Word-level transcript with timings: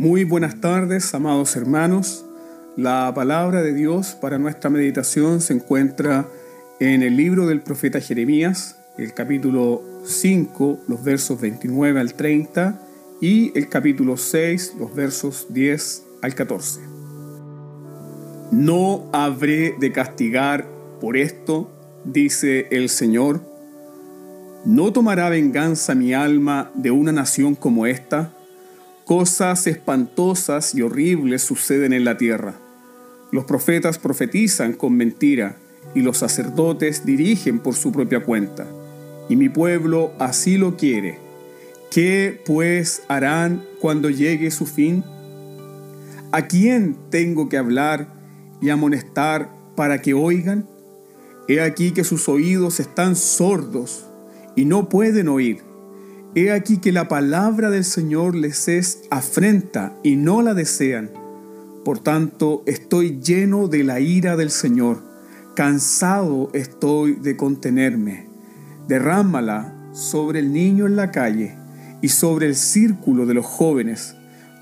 Muy 0.00 0.24
buenas 0.24 0.62
tardes, 0.62 1.12
amados 1.14 1.54
hermanos. 1.56 2.24
La 2.74 3.12
palabra 3.14 3.60
de 3.60 3.74
Dios 3.74 4.16
para 4.18 4.38
nuestra 4.38 4.70
meditación 4.70 5.42
se 5.42 5.52
encuentra 5.52 6.26
en 6.78 7.02
el 7.02 7.18
libro 7.18 7.46
del 7.46 7.60
profeta 7.60 8.00
Jeremías, 8.00 8.78
el 8.96 9.12
capítulo 9.12 9.82
5, 10.06 10.84
los 10.88 11.04
versos 11.04 11.38
29 11.38 12.00
al 12.00 12.14
30, 12.14 12.80
y 13.20 13.52
el 13.58 13.68
capítulo 13.68 14.16
6, 14.16 14.76
los 14.78 14.94
versos 14.94 15.48
10 15.50 16.02
al 16.22 16.34
14. 16.34 16.80
No 18.52 19.10
habré 19.12 19.74
de 19.78 19.92
castigar 19.92 20.66
por 20.98 21.18
esto, 21.18 21.70
dice 22.06 22.68
el 22.70 22.88
Señor. 22.88 23.42
¿No 24.64 24.94
tomará 24.94 25.28
venganza 25.28 25.94
mi 25.94 26.14
alma 26.14 26.70
de 26.74 26.90
una 26.90 27.12
nación 27.12 27.54
como 27.54 27.84
esta? 27.84 28.32
Cosas 29.10 29.66
espantosas 29.66 30.72
y 30.72 30.82
horribles 30.82 31.42
suceden 31.42 31.92
en 31.92 32.04
la 32.04 32.16
tierra. 32.16 32.54
Los 33.32 33.44
profetas 33.44 33.98
profetizan 33.98 34.72
con 34.72 34.96
mentira 34.96 35.56
y 35.96 36.02
los 36.02 36.18
sacerdotes 36.18 37.04
dirigen 37.04 37.58
por 37.58 37.74
su 37.74 37.90
propia 37.90 38.22
cuenta. 38.22 38.68
Y 39.28 39.34
mi 39.34 39.48
pueblo 39.48 40.12
así 40.20 40.58
lo 40.58 40.76
quiere. 40.76 41.18
¿Qué 41.90 42.40
pues 42.46 43.02
harán 43.08 43.64
cuando 43.80 44.10
llegue 44.10 44.52
su 44.52 44.64
fin? 44.64 45.02
¿A 46.30 46.46
quién 46.46 46.96
tengo 47.10 47.48
que 47.48 47.58
hablar 47.58 48.14
y 48.60 48.70
amonestar 48.70 49.50
para 49.74 50.00
que 50.02 50.14
oigan? 50.14 50.68
He 51.48 51.60
aquí 51.60 51.90
que 51.90 52.04
sus 52.04 52.28
oídos 52.28 52.78
están 52.78 53.16
sordos 53.16 54.06
y 54.54 54.66
no 54.66 54.88
pueden 54.88 55.26
oír 55.26 55.68
He 56.36 56.52
aquí 56.52 56.78
que 56.78 56.92
la 56.92 57.08
palabra 57.08 57.70
del 57.70 57.84
Señor 57.84 58.36
les 58.36 58.68
es 58.68 59.02
afrenta 59.10 59.96
y 60.04 60.14
no 60.14 60.42
la 60.42 60.54
desean. 60.54 61.10
Por 61.84 61.98
tanto, 61.98 62.62
estoy 62.66 63.20
lleno 63.20 63.66
de 63.66 63.82
la 63.82 63.98
ira 63.98 64.36
del 64.36 64.52
Señor, 64.52 65.02
cansado 65.56 66.50
estoy 66.52 67.14
de 67.14 67.36
contenerme. 67.36 68.28
Derrámala 68.86 69.74
sobre 69.92 70.38
el 70.38 70.52
niño 70.52 70.86
en 70.86 70.94
la 70.94 71.10
calle 71.10 71.56
y 72.00 72.10
sobre 72.10 72.46
el 72.46 72.54
círculo 72.54 73.26
de 73.26 73.34
los 73.34 73.46
jóvenes. 73.46 74.14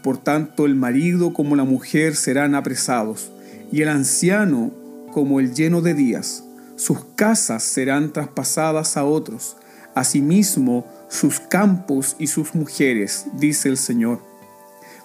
Por 0.02 0.16
tanto, 0.16 0.64
el 0.64 0.74
marido 0.74 1.34
como 1.34 1.55
la 1.55 1.64
mujer 1.64 2.16
serán 2.16 2.55
apresados, 2.55 3.30
y 3.70 3.83
el 3.83 3.91
anciano 3.91 4.72
como 5.12 5.39
el 5.39 5.52
lleno 5.52 5.83
de 5.83 5.92
días. 5.92 6.44
Sus 6.77 7.05
casas 7.14 7.62
serán 7.62 8.11
traspasadas 8.11 8.96
a 8.96 9.05
otros. 9.05 9.58
Asimismo, 9.94 10.86
sus 11.09 11.41
campos 11.41 12.17
y 12.19 12.27
sus 12.28 12.55
mujeres, 12.55 13.27
dice 13.34 13.69
el 13.69 13.77
Señor. 13.77 14.20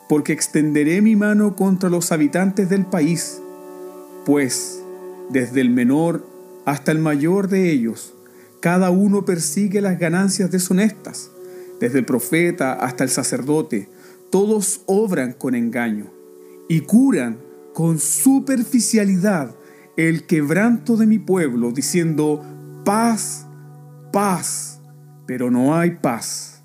Porque 0.10 0.34
extenderé 0.34 1.02
mi 1.02 1.16
mano 1.16 1.56
contra 1.56 1.90
los 1.90 2.12
habitantes 2.12 2.70
del 2.70 2.86
país, 2.86 3.42
pues 4.26 4.82
desde 5.30 5.62
el 5.62 5.70
menor 5.70 6.26
hasta 6.66 6.92
el 6.92 7.00
mayor 7.00 7.48
de 7.48 7.72
ellos, 7.72 8.14
cada 8.60 8.92
uno 8.92 9.26
persigue 9.26 9.82
las 9.82 10.00
ganancias 10.00 10.52
deshonestas, 10.52 11.32
desde 11.80 12.00
el 12.00 12.06
profeta 12.06 12.74
hasta 12.74 13.04
el 13.04 13.10
sacerdote, 13.10 13.90
todos 14.30 14.82
obran 14.86 15.34
con 15.34 15.56
engaño 15.56 16.12
y 16.70 16.82
curan 16.82 17.40
con 17.74 18.00
superficialidad 18.00 19.56
el 19.98 20.26
quebranto 20.26 20.96
de 20.96 21.06
mi 21.06 21.20
pueblo, 21.20 21.72
diciendo, 21.72 22.42
paz, 22.86 23.46
paz 24.12 24.80
pero 25.26 25.52
no 25.52 25.76
hay 25.76 25.92
paz. 25.92 26.62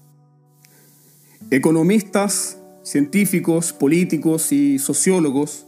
Economistas, 1.51 2.59
científicos, 2.83 3.73
políticos 3.73 4.53
y 4.53 4.79
sociólogos 4.79 5.67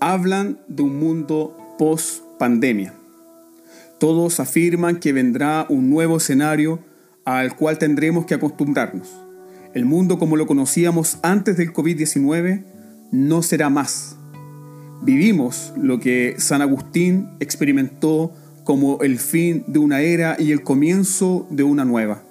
hablan 0.00 0.58
de 0.68 0.82
un 0.82 0.98
mundo 0.98 1.56
post-pandemia. 1.78 2.94
Todos 3.98 4.40
afirman 4.40 4.98
que 4.98 5.12
vendrá 5.12 5.66
un 5.68 5.90
nuevo 5.90 6.16
escenario 6.16 6.80
al 7.24 7.54
cual 7.54 7.78
tendremos 7.78 8.24
que 8.24 8.34
acostumbrarnos. 8.34 9.08
El 9.74 9.84
mundo 9.84 10.18
como 10.18 10.36
lo 10.36 10.46
conocíamos 10.46 11.18
antes 11.22 11.56
del 11.56 11.72
COVID-19 11.72 12.64
no 13.12 13.42
será 13.42 13.70
más. 13.70 14.16
Vivimos 15.02 15.72
lo 15.76 16.00
que 16.00 16.34
San 16.38 16.62
Agustín 16.62 17.28
experimentó 17.40 18.32
como 18.64 19.00
el 19.02 19.18
fin 19.18 19.64
de 19.66 19.78
una 19.78 20.00
era 20.00 20.36
y 20.38 20.52
el 20.52 20.62
comienzo 20.62 21.46
de 21.50 21.62
una 21.62 21.84
nueva. 21.84 22.22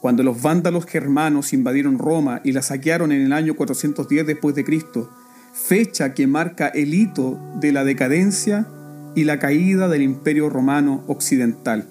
Cuando 0.00 0.22
los 0.22 0.40
vándalos 0.40 0.86
germanos 0.86 1.52
invadieron 1.52 1.98
Roma 1.98 2.40
y 2.42 2.52
la 2.52 2.62
saquearon 2.62 3.12
en 3.12 3.20
el 3.20 3.32
año 3.32 3.54
410 3.54 4.26
después 4.26 4.54
de 4.54 4.64
Cristo, 4.64 5.10
fecha 5.52 6.14
que 6.14 6.26
marca 6.26 6.68
el 6.68 6.94
hito 6.94 7.38
de 7.60 7.72
la 7.72 7.84
decadencia 7.84 8.66
y 9.14 9.24
la 9.24 9.38
caída 9.38 9.88
del 9.88 10.02
Imperio 10.02 10.48
Romano 10.48 11.04
Occidental. 11.06 11.86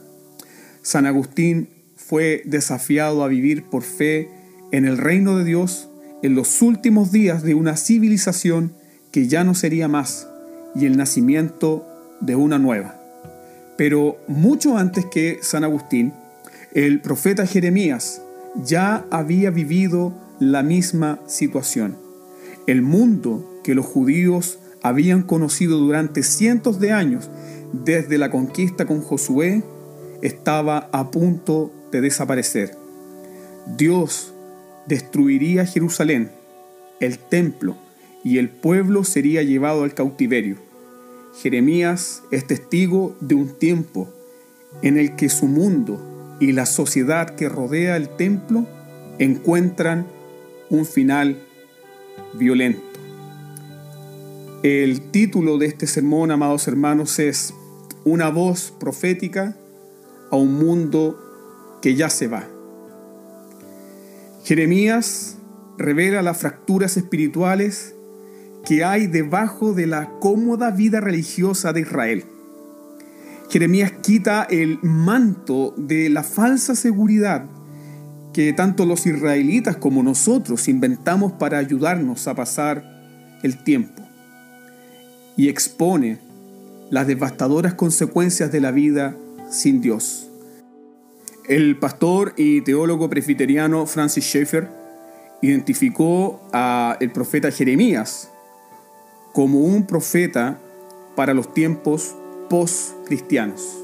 San 0.82 1.06
Agustín 1.06 1.70
fue 1.96 2.42
desafiado 2.46 3.24
a 3.24 3.28
vivir 3.28 3.66
por 3.66 3.84
fe 3.84 4.30
en 4.72 4.86
el 4.86 4.98
reino 4.98 5.38
de 5.38 5.44
Dios 5.44 5.90
en 6.24 6.36
los 6.36 6.62
últimos 6.62 7.12
días 7.12 7.44
de 7.44 7.54
una 7.54 7.78
civilización 7.78 8.74
que 9.12 9.28
ya 9.28 9.44
no 9.44 9.54
sería 9.54 9.88
más 9.88 10.28
y 10.76 10.86
el 10.86 10.98
nacimiento 10.98 11.86
de 12.22 12.36
una 12.36 12.60
nueva. 12.60 12.99
Pero 13.80 14.18
mucho 14.28 14.78
antes 14.78 15.06
que 15.06 15.40
San 15.42 15.64
Agustín, 15.64 16.12
el 16.74 17.00
profeta 17.00 17.48
Jeremías 17.48 18.22
ya 18.62 19.06
había 19.10 19.52
vivido 19.52 20.14
la 20.38 20.64
misma 20.64 21.22
situación. 21.28 21.96
El 22.68 22.82
mundo 22.82 23.62
que 23.64 23.76
los 23.76 23.86
judíos 23.86 24.60
habían 24.84 25.24
conocido 25.24 25.78
durante 25.78 26.24
cientos 26.24 26.82
de 26.82 26.92
años 26.92 27.30
desde 27.72 28.18
la 28.18 28.30
conquista 28.30 28.86
con 28.86 29.00
Josué 29.00 29.64
estaba 30.22 30.90
a 30.92 31.10
punto 31.10 31.72
de 31.94 32.02
desaparecer. 32.02 32.76
Dios 33.78 34.34
destruiría 34.88 35.66
Jerusalén, 35.66 36.32
el 37.00 37.18
templo, 37.18 37.78
y 38.26 38.40
el 38.40 38.50
pueblo 38.50 39.06
sería 39.06 39.42
llevado 39.42 39.86
al 39.86 39.94
cautiverio. 39.94 40.69
Jeremías 41.36 42.24
es 42.32 42.48
testigo 42.48 43.16
de 43.20 43.36
un 43.36 43.50
tiempo 43.50 44.10
en 44.82 44.98
el 44.98 45.16
que 45.16 45.30
su 45.30 45.48
mundo 45.48 46.38
y 46.40 46.52
la 46.52 46.66
sociedad 46.66 47.36
que 47.36 47.50
rodea 47.50 47.98
el 47.98 48.10
templo 48.10 48.66
encuentran 49.20 50.08
un 50.70 50.86
final 50.86 51.42
violento. 52.34 52.82
El 54.64 55.12
título 55.12 55.58
de 55.58 55.68
este 55.68 55.88
sermón, 55.88 56.32
amados 56.32 56.68
hermanos, 56.68 57.20
es 57.20 57.54
Una 58.04 58.30
voz 58.30 58.74
profética 58.80 59.56
a 60.32 60.36
un 60.36 60.54
mundo 60.54 61.18
que 61.82 61.96
ya 61.96 62.10
se 62.10 62.28
va. 62.28 62.48
Jeremías 64.44 65.38
revela 65.78 66.22
las 66.22 66.38
fracturas 66.38 66.98
espirituales 66.98 67.96
que 68.66 68.84
hay 68.84 69.08
debajo 69.08 69.74
de 69.74 69.88
la 69.88 70.10
cómoda 70.20 70.72
vida 70.72 71.00
religiosa 71.00 71.74
de 71.74 71.82
Israel. 71.82 72.26
Jeremías 73.50 73.92
quita 74.04 74.44
el 74.44 74.80
manto 74.84 75.74
de 75.76 76.10
la 76.10 76.24
falsa 76.24 76.76
seguridad 76.76 77.46
que 78.34 78.54
tanto 78.54 78.86
los 78.86 79.06
israelitas 79.08 79.78
como 79.78 80.04
nosotros 80.04 80.68
inventamos 80.68 81.32
para 81.34 81.58
ayudarnos 81.58 82.28
a 82.28 82.36
pasar 82.36 82.84
el 83.42 83.64
tiempo 83.64 84.04
y 85.36 85.50
expone 85.50 86.20
las 86.92 87.08
devastadoras 87.08 87.74
consecuencias 87.74 88.52
de 88.52 88.62
la 88.62 88.72
vida 88.72 89.16
sin 89.50 89.82
Dios. 89.82 90.30
El 91.48 91.78
pastor 91.80 92.34
y 92.38 92.62
teólogo 92.62 93.10
presbiteriano 93.10 93.88
Francis 93.88 94.26
Schaeffer 94.26 94.68
identificó 95.42 96.42
al 96.52 97.12
profeta 97.12 97.52
Jeremías 97.52 98.30
como 99.34 99.60
un 99.60 99.86
profeta 99.86 100.60
para 101.16 101.34
los 101.34 101.54
tiempos 101.54 102.16
post-cristianos. 102.50 103.78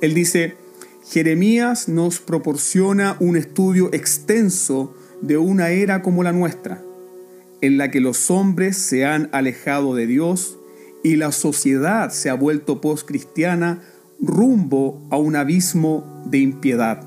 Él 0.00 0.14
dice, 0.14 0.56
Jeremías 1.06 1.88
nos 1.88 2.20
proporciona 2.20 3.16
un 3.20 3.36
estudio 3.36 3.92
extenso 3.92 4.94
de 5.20 5.38
una 5.38 5.70
era 5.70 6.02
como 6.02 6.22
la 6.22 6.32
nuestra, 6.32 6.82
en 7.60 7.78
la 7.78 7.90
que 7.90 8.00
los 8.00 8.30
hombres 8.30 8.76
se 8.76 9.04
han 9.04 9.28
alejado 9.32 9.94
de 9.94 10.06
Dios 10.06 10.58
y 11.02 11.16
la 11.16 11.32
sociedad 11.32 12.10
se 12.10 12.30
ha 12.30 12.34
vuelto 12.34 12.80
post-cristiana 12.80 13.82
rumbo 14.20 15.06
a 15.10 15.16
un 15.16 15.36
abismo 15.36 16.22
de 16.26 16.38
impiedad. 16.38 17.02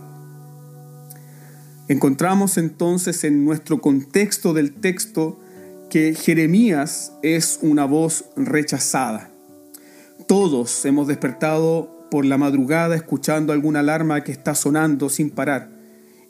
Encontramos 1.88 2.58
entonces 2.58 3.24
en 3.24 3.46
nuestro 3.46 3.82
contexto 3.82 4.54
del 4.54 4.74
texto 4.74 5.40
que 5.94 6.16
Jeremías 6.16 7.14
es 7.22 7.60
una 7.62 7.86
voz 7.86 8.26
rechazada. 8.36 9.30
Todos 10.28 10.84
hemos 10.86 11.08
despertado 11.08 12.08
por 12.10 12.26
la 12.26 12.40
madrugada 12.40 12.96
escuchando 12.96 13.54
alguna 13.54 13.82
alarma 13.82 14.24
que 14.24 14.32
está 14.32 14.56
sonando 14.56 15.10
sin 15.10 15.30
parar 15.30 15.70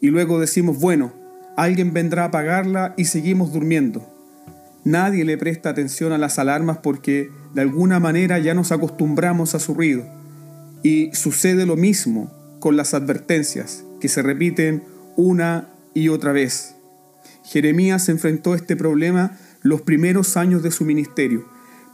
y 0.02 0.08
luego 0.08 0.42
decimos, 0.42 0.82
bueno, 0.82 1.14
alguien 1.56 1.94
vendrá 1.94 2.24
a 2.24 2.26
apagarla 2.26 2.94
y 2.98 3.06
seguimos 3.06 3.54
durmiendo. 3.54 4.06
Nadie 4.84 5.24
le 5.24 5.38
presta 5.38 5.70
atención 5.70 6.12
a 6.12 6.18
las 6.18 6.40
alarmas 6.40 6.80
porque 6.80 7.30
de 7.54 7.62
alguna 7.62 8.02
manera 8.02 8.40
ya 8.40 8.54
nos 8.54 8.74
acostumbramos 8.74 9.56
a 9.56 9.60
su 9.60 9.74
ruido. 9.74 10.04
Y 10.84 11.10
sucede 11.14 11.66
lo 11.66 11.78
mismo 11.78 12.30
con 12.60 12.76
las 12.76 12.94
advertencias, 12.94 13.86
que 14.02 14.10
se 14.10 14.24
repiten 14.24 14.84
una 15.16 15.70
y 15.94 16.10
otra 16.10 16.34
vez. 16.34 16.76
Jeremías 17.46 18.10
enfrentó 18.10 18.56
este 18.56 18.76
problema 18.76 19.38
los 19.64 19.82
primeros 19.82 20.38
años 20.38 20.62
de 20.62 20.72
su 20.72 20.86
ministerio. 20.86 21.46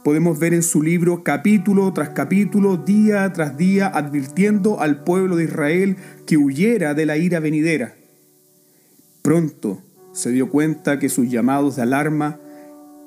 Podemos 0.04 0.38
ver 0.38 0.54
en 0.54 0.62
su 0.62 0.82
libro 0.82 1.22
capítulo 1.22 1.92
tras 1.92 2.10
capítulo, 2.10 2.76
día 2.76 3.32
tras 3.32 3.56
día, 3.56 3.86
advirtiendo 3.86 4.80
al 4.80 5.04
pueblo 5.04 5.36
de 5.36 5.44
Israel 5.44 5.96
que 6.26 6.36
huyera 6.36 6.94
de 6.94 7.06
la 7.06 7.16
ira 7.16 7.38
venidera. 7.40 7.94
Pronto 9.22 9.82
se 10.12 10.30
dio 10.30 10.50
cuenta 10.50 10.98
que 10.98 11.08
sus 11.08 11.30
llamados 11.30 11.76
de 11.76 11.82
alarma 11.82 12.38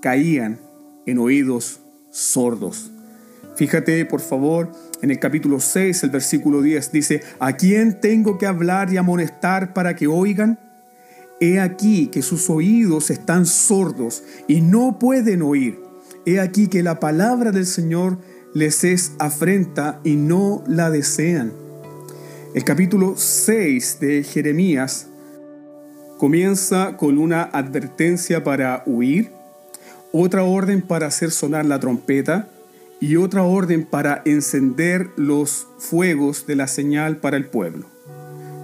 caían 0.01 0.59
en 1.05 1.17
oídos 1.17 1.81
sordos. 2.11 2.91
Fíjate, 3.55 4.05
por 4.05 4.21
favor, 4.21 4.71
en 5.01 5.11
el 5.11 5.19
capítulo 5.19 5.59
6, 5.59 6.03
el 6.03 6.09
versículo 6.11 6.61
10, 6.61 6.91
dice, 6.91 7.21
¿a 7.39 7.53
quién 7.53 7.99
tengo 7.99 8.37
que 8.37 8.47
hablar 8.47 8.91
y 8.91 8.97
amonestar 8.97 9.73
para 9.73 9.95
que 9.95 10.07
oigan? 10.07 10.59
He 11.39 11.59
aquí 11.59 12.07
que 12.07 12.21
sus 12.21 12.49
oídos 12.49 13.09
están 13.09 13.45
sordos 13.45 14.23
y 14.47 14.61
no 14.61 14.99
pueden 14.99 15.41
oír. 15.41 15.79
He 16.25 16.39
aquí 16.39 16.67
que 16.67 16.83
la 16.83 16.99
palabra 16.99 17.51
del 17.51 17.65
Señor 17.65 18.17
les 18.53 18.83
es 18.83 19.13
afrenta 19.19 19.99
y 20.03 20.15
no 20.15 20.63
la 20.67 20.89
desean. 20.89 21.51
El 22.53 22.63
capítulo 22.63 23.15
6 23.17 23.97
de 23.99 24.23
Jeremías 24.23 25.07
comienza 26.19 26.95
con 26.97 27.17
una 27.17 27.43
advertencia 27.43 28.43
para 28.43 28.83
huir, 28.85 29.31
otra 30.11 30.43
orden 30.43 30.81
para 30.81 31.07
hacer 31.07 31.31
sonar 31.31 31.65
la 31.65 31.79
trompeta 31.79 32.47
y 33.01 33.17
otra 33.17 33.43
orden 33.43 33.85
para 33.85 34.21
encender 34.23 35.09
los 35.17 35.67
fuegos 35.79 36.45
de 36.45 36.55
la 36.55 36.67
señal 36.67 37.17
para 37.17 37.35
el 37.35 37.47
pueblo. 37.47 37.92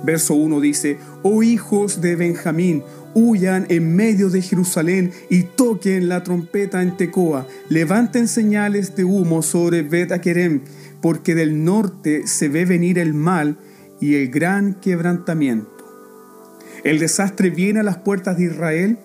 Verso 0.03 0.33
1 0.33 0.61
dice, 0.61 0.97
oh 1.23 1.43
hijos 1.43 2.01
de 2.01 2.15
Benjamín, 2.15 2.83
huyan 3.13 3.65
en 3.69 3.95
medio 3.95 4.29
de 4.29 4.41
Jerusalén 4.41 5.11
y 5.29 5.43
toquen 5.43 6.09
la 6.09 6.23
trompeta 6.23 6.81
en 6.81 6.95
Tecoa, 6.95 7.47
levanten 7.69 8.27
señales 8.27 8.95
de 8.95 9.03
humo 9.03 9.41
sobre 9.41 9.81
Bet 9.83 10.11
porque 11.01 11.35
del 11.35 11.63
norte 11.63 12.27
se 12.27 12.49
ve 12.49 12.65
venir 12.65 12.99
el 12.99 13.13
mal 13.13 13.57
y 13.99 14.15
el 14.15 14.29
gran 14.29 14.75
quebrantamiento. 14.75 15.69
El 16.83 16.99
desastre 16.99 17.49
viene 17.49 17.81
a 17.81 17.83
las 17.83 17.97
puertas 17.97 18.37
de 18.37 18.45
Israel, 18.45 18.97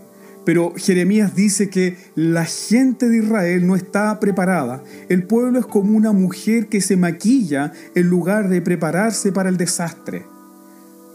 pero 0.45 0.75
Jeremías 0.77 1.35
dice 1.35 1.71
que 1.71 1.97
la 2.15 2.45
gente 2.45 3.09
de 3.09 3.19
Israel 3.19 3.67
no 3.67 3.77
está 3.77 4.21
preparada. 4.21 4.83
El 5.09 5.27
pueblo 5.27 5.59
es 5.59 5.67
como 5.67 5.97
una 5.97 6.13
mujer 6.13 6.69
que 6.69 6.81
se 6.81 6.97
maquilla 6.97 7.73
en 7.95 8.09
lugar 8.09 8.49
de 8.49 8.61
prepararse 8.61 9.33
para 9.33 9.49
el 9.49 9.57
desastre. 9.57 10.34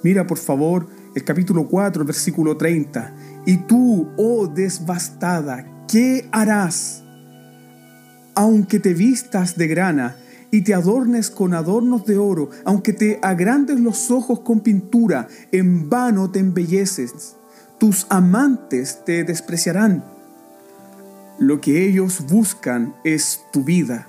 Mira 0.04 0.25
por 0.25 0.38
favor 0.38 0.88
el 1.13 1.24
capítulo 1.24 1.68
4, 1.68 2.06
versículo 2.06 2.56
30. 2.56 3.13
Y 3.46 3.57
tú, 3.57 4.10
oh 4.18 4.48
desbastada, 4.48 5.86
¿qué 5.88 6.28
harás? 6.31 7.04
Aunque 8.36 8.80
te 8.80 8.94
vistas 8.94 9.57
de 9.57 9.68
grana 9.68 10.16
y 10.51 10.62
te 10.62 10.74
adornes 10.74 11.30
con 11.30 11.54
adornos 11.54 12.06
de 12.06 12.18
oro, 12.18 12.50
aunque 12.63 12.94
te 12.94 13.19
agrandes 13.22 13.80
los 13.80 14.10
ojos 14.10 14.40
con 14.40 14.62
pintura, 14.62 15.28
en 15.51 15.90
vano 15.90 16.31
te 16.31 16.40
embelleces. 16.40 17.36
Tus 17.78 18.07
amantes 18.10 19.04
te 19.06 19.24
despreciarán. 19.24 20.04
Lo 21.40 21.60
que 21.60 21.88
ellos 21.88 22.25
buscan 22.30 22.95
es 23.04 23.42
tu 23.52 23.63
vida. 23.63 24.07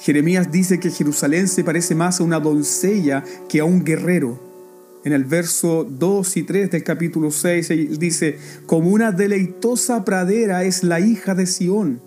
Jeremías 0.00 0.50
dice 0.52 0.78
que 0.78 0.90
Jerusalén 0.90 1.48
se 1.48 1.64
parece 1.64 1.94
más 1.94 2.20
a 2.20 2.24
una 2.24 2.38
doncella 2.38 3.24
que 3.48 3.60
a 3.60 3.64
un 3.64 3.84
guerrero 3.84 4.47
en 5.08 5.14
el 5.14 5.24
verso 5.24 5.86
2 5.88 6.36
y 6.36 6.42
3 6.42 6.70
del 6.70 6.84
capítulo 6.84 7.30
6, 7.30 7.98
dice, 7.98 8.36
como 8.66 8.90
una 8.90 9.10
deleitosa 9.10 10.04
pradera 10.04 10.64
es 10.64 10.84
la 10.84 11.00
hija 11.00 11.34
de 11.34 11.46
Sión. 11.46 12.02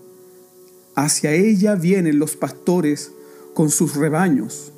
Hacia 0.95 1.31
ella 1.31 1.74
vienen 1.74 2.19
los 2.19 2.36
pastores 2.36 3.12
con 3.56 3.71
sus 3.71 3.95
rebaños. 3.95 4.71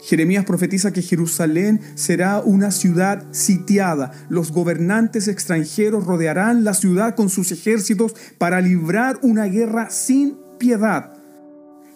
Jeremías 0.00 0.44
profetiza 0.44 0.92
que 0.92 1.02
Jerusalén 1.02 1.80
será 1.96 2.38
una 2.38 2.70
ciudad 2.70 3.24
sitiada. 3.32 4.12
Los 4.28 4.52
gobernantes 4.52 5.26
extranjeros 5.26 6.06
rodearán 6.06 6.62
la 6.62 6.74
ciudad 6.74 7.16
con 7.16 7.28
sus 7.30 7.50
ejércitos 7.50 8.14
para 8.38 8.60
librar 8.60 9.18
una 9.22 9.46
guerra 9.46 9.90
sin 9.90 10.36
piedad. 10.60 11.14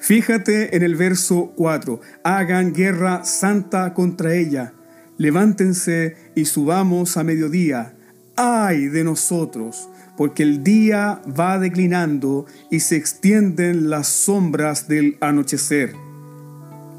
Fíjate 0.00 0.76
en 0.76 0.82
el 0.82 0.96
verso 0.96 1.52
4. 1.54 2.00
Hagan 2.24 2.72
guerra 2.72 3.24
santa 3.24 3.94
contra 3.94 4.34
ella 4.34 4.74
levántense 5.20 6.16
y 6.34 6.46
subamos 6.46 7.18
a 7.18 7.24
mediodía. 7.24 7.94
¡Ay 8.36 8.86
de 8.86 9.04
nosotros! 9.04 9.90
Porque 10.16 10.42
el 10.42 10.64
día 10.64 11.20
va 11.38 11.58
declinando 11.58 12.46
y 12.70 12.80
se 12.80 12.96
extienden 12.96 13.90
las 13.90 14.06
sombras 14.06 14.88
del 14.88 15.18
anochecer. 15.20 15.94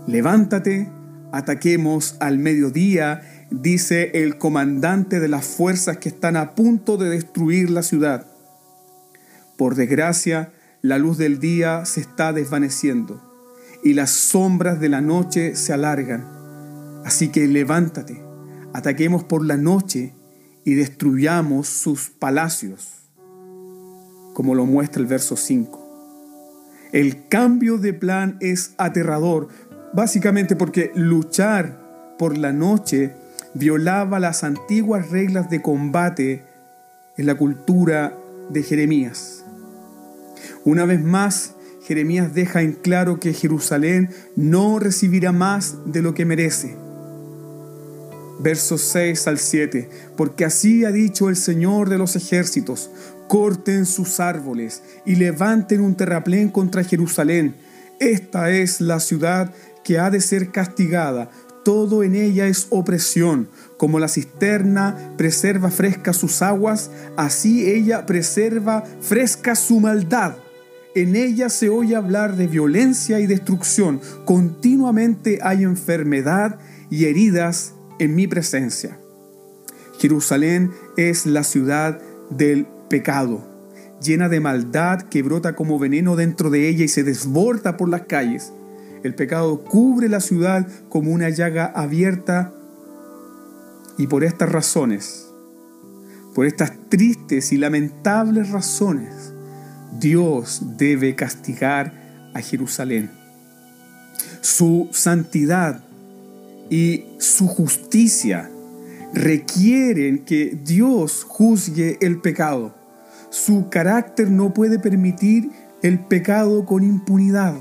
Levántate, 0.06 0.88
ataquemos 1.31 2.15
al 2.19 2.38
mediodía, 2.38 3.47
dice 3.50 4.12
el 4.13 4.38
comandante 4.38 5.19
de 5.19 5.27
las 5.27 5.44
fuerzas 5.44 5.97
que 5.97 6.09
están 6.09 6.38
a 6.38 6.53
punto 6.53 6.97
de 6.97 7.09
destruir 7.09 7.71
la 7.71 7.81
ciudad. 7.81 8.27
Por 9.57 9.73
desgracia, 9.73 10.53
la 10.83 11.00
luz 11.00 11.18
del 11.18 11.39
día 11.39 11.85
se 11.85 12.01
está 12.01 12.33
desvaneciendo 12.33 13.19
y 13.83 13.94
las 13.94 14.12
sombras 14.12 14.79
de 14.79 14.89
la 14.89 15.01
noche 15.01 15.56
se 15.56 15.73
alargan 15.73 16.41
Así 17.06 17.30
que 17.30 17.48
levántate, 17.48 18.21
ataquemos 18.74 19.24
por 19.24 19.45
la 19.45 19.57
noche 19.57 20.13
y 20.63 20.75
destruyamos 20.75 21.68
sus 21.68 22.09
palacios, 22.09 23.09
como 24.33 24.53
lo 24.53 24.65
muestra 24.65 25.01
el 25.01 25.07
verso 25.07 25.36
5. 25.36 25.80
El 26.92 27.27
cambio 27.27 27.77
de 27.77 27.94
plan 27.94 28.38
es 28.39 28.75
aterrador, 28.77 29.48
básicamente 29.94 30.56
porque 30.56 30.92
luchar 30.94 32.15
por 32.19 32.38
la 32.38 32.53
noche 32.53 33.15
violaba 33.56 34.19
las 34.19 34.44
antiguas 34.44 35.09
reglas 35.09 35.49
de 35.49 35.61
combate 35.61 36.44
en 37.18 37.26
la 37.26 37.35
cultura 37.35 38.16
de 38.49 38.61
Jeremías. 38.61 39.44
Una 40.64 40.85
vez 40.85 41.02
más, 41.02 41.56
Jeremías 41.83 42.35
deja 42.35 42.61
en 42.61 42.73
claro 42.73 43.19
que 43.19 43.33
Jerusalén 43.33 44.11
no 44.35 44.78
recibirá 44.78 45.31
más 45.31 45.78
de 45.85 46.04
lo 46.04 46.14
que 46.14 46.26
merece 46.26 46.81
versos 48.42 48.81
6 48.81 49.28
al 49.28 49.40
7, 49.40 49.90
porque 50.18 50.45
así 50.45 50.86
ha 50.86 50.92
dicho 50.92 51.30
el 51.30 51.36
Señor 51.36 51.90
de 51.90 51.98
los 51.98 52.16
ejércitos, 52.16 52.90
corten 53.28 53.86
sus 53.86 54.19
árboles 54.19 54.83
y 55.06 55.16
levanten 55.16 55.81
un 55.81 55.95
terraplén 55.95 56.50
contra 56.50 56.83
Jerusalén. 56.83 57.56
Esta 58.00 58.50
es 58.50 58.81
la 58.81 59.00
ciudad 59.00 59.54
que 59.83 60.00
ha 60.00 60.10
de 60.10 60.21
ser 60.21 60.52
castigada, 60.52 61.30
todo 61.64 62.04
en 62.04 62.16
ella 62.16 62.48
es 62.48 62.68
opresión. 62.69 63.48
Como 63.78 64.00
la 64.00 64.07
cisterna 64.07 65.14
preserva 65.18 65.69
frescas 65.69 66.18
sus 66.18 66.42
aguas, 66.42 66.90
así 67.18 67.69
ella 67.69 68.06
preserva 68.06 68.83
fresca 69.00 69.56
su 69.56 69.80
maldad. 69.80 70.36
En 70.95 71.16
ella 71.16 71.50
se 71.50 71.69
oye 71.69 71.95
hablar 71.95 72.36
de 72.36 72.48
violencia 72.48 73.19
y 73.19 73.28
destrucción. 73.28 74.02
Continuamente 74.26 75.40
hay 75.42 75.64
enfermedad 75.64 76.60
y 76.90 77.06
heridas 77.06 77.74
en 78.02 78.16
mi 78.16 78.26
presencia. 78.26 78.98
Jerusalén 80.00 80.72
es 80.98 81.28
la 81.28 81.44
ciudad 81.44 82.02
del 82.31 82.66
pecado, 82.90 83.48
llena 84.02 84.28
de 84.28 84.40
maldad 84.40 85.04
que 85.04 85.22
brota 85.22 85.56
como 85.56 85.78
veneno 85.78 86.16
dentro 86.16 86.50
de 86.50 86.68
ella 86.68 86.84
y 86.84 86.88
se 86.88 87.04
desborda 87.04 87.78
por 87.78 87.90
las 87.90 88.02
calles. 88.08 88.52
El 89.04 89.14
pecado 89.14 89.64
cubre 89.64 90.10
la 90.10 90.20
ciudad 90.20 90.68
como 90.90 91.12
una 91.12 91.30
llaga 91.30 91.68
abierta 91.68 92.56
y 94.00 94.08
por 94.08 94.24
estas 94.24 94.52
razones, 94.52 95.28
por 96.34 96.48
estas 96.48 96.72
tristes 96.90 97.52
y 97.52 97.58
lamentables 97.58 98.50
razones, 98.50 99.31
Dios 100.00 100.64
debe 100.76 101.14
castigar 101.14 102.31
a 102.34 102.42
Jerusalén. 102.42 103.12
Su 104.42 104.90
santidad 104.92 105.84
y 106.71 107.04
su 107.19 107.47
justicia 107.47 108.49
requieren 109.13 110.23
que 110.23 110.57
Dios 110.63 111.25
juzgue 111.28 111.97
el 111.99 112.21
pecado. 112.21 112.73
Su 113.30 113.69
carácter 113.69 114.31
no 114.31 114.54
puede 114.54 114.80
permitir 114.80 115.51
el 115.83 115.99
pecado 115.99 116.66
con 116.66 116.83
impunidad. 116.83 117.56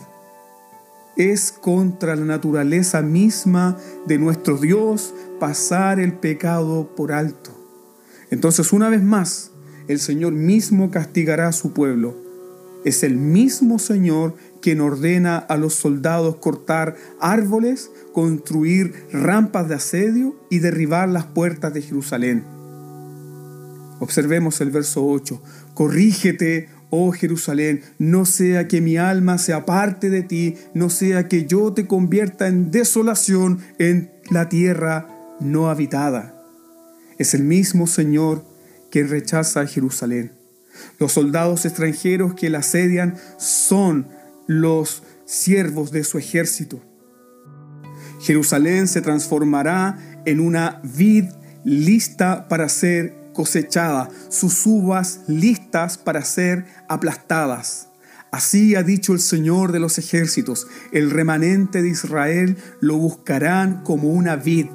Es 1.17 1.51
contra 1.51 2.15
la 2.15 2.25
naturaleza 2.25 3.03
misma 3.03 3.77
de 4.07 4.19
nuestro 4.19 4.57
Dios 4.57 5.13
pasar 5.41 5.99
el 5.99 6.13
pecado 6.13 6.95
por 6.95 7.11
alto. 7.11 7.51
Entonces, 8.31 8.73
una 8.73 8.89
vez 8.89 9.03
más, 9.03 9.51
el 9.89 9.99
Señor 9.99 10.35
mismo 10.35 10.93
castigará 10.93 11.49
a 11.49 11.53
su 11.53 11.73
pueblo. 11.73 12.17
Es 12.85 13.03
el 13.03 13.17
mismo 13.17 13.81
Señor 13.81 14.35
quien 14.61 14.81
ordena 14.81 15.37
a 15.37 15.57
los 15.57 15.75
soldados 15.75 16.37
cortar 16.37 16.97
árboles, 17.21 17.91
construir 18.21 19.07
rampas 19.13 19.67
de 19.67 19.77
asedio 19.77 20.37
y 20.51 20.59
derribar 20.59 21.09
las 21.09 21.25
puertas 21.25 21.73
de 21.73 21.81
Jerusalén. 21.81 22.45
Observemos 23.99 24.61
el 24.61 24.71
verso 24.71 25.07
8. 25.07 25.43
Corrígete, 25.73 26.69
oh 26.91 27.13
Jerusalén, 27.13 27.81
no 27.99 28.27
sea 28.27 28.69
que 28.69 28.83
mi 28.83 28.99
alma 28.99 29.39
se 29.39 29.55
aparte 29.55 30.11
de 30.11 30.23
ti, 30.23 30.59
no 30.75 30.91
sea 30.91 31.29
que 31.29 31.47
yo 31.47 31.73
te 31.73 31.87
convierta 31.87 32.47
en 32.47 32.71
desolación 32.71 33.61
en 33.79 34.11
la 34.31 34.51
tierra 34.51 35.09
no 35.41 35.71
habitada. 35.71 36.45
Es 37.19 37.33
el 37.33 37.45
mismo 37.45 37.87
Señor 37.87 38.45
que 38.91 39.03
rechaza 39.05 39.63
a 39.63 39.67
Jerusalén. 39.67 40.33
Los 40.99 41.13
soldados 41.13 41.65
extranjeros 41.65 42.35
que 42.35 42.51
la 42.51 42.59
asedian 42.59 43.17
son 43.39 44.09
los 44.47 45.05
siervos 45.25 45.91
de 45.91 46.05
su 46.05 46.19
ejército. 46.19 46.83
Jerusalén 48.21 48.87
se 48.87 49.01
transformará 49.01 49.99
en 50.25 50.41
una 50.41 50.81
vid 50.83 51.25
lista 51.65 52.49
para 52.49 52.69
ser 52.69 53.15
cosechada, 53.33 54.09
sus 54.29 54.67
uvas 54.67 55.21
listas 55.27 55.99
para 55.99 56.23
ser 56.23 56.67
aplastadas. 56.89 57.89
Así 58.33 58.77
ha 58.77 58.83
dicho 58.83 59.13
el 59.13 59.21
Señor 59.21 59.73
de 59.73 59.81
los 59.81 59.99
ejércitos, 59.99 60.69
el 60.93 61.11
remanente 61.11 61.83
de 61.83 61.89
Israel 61.89 62.57
lo 62.81 62.97
buscarán 62.97 63.83
como 63.83 64.11
una 64.11 64.37
vid, 64.37 64.67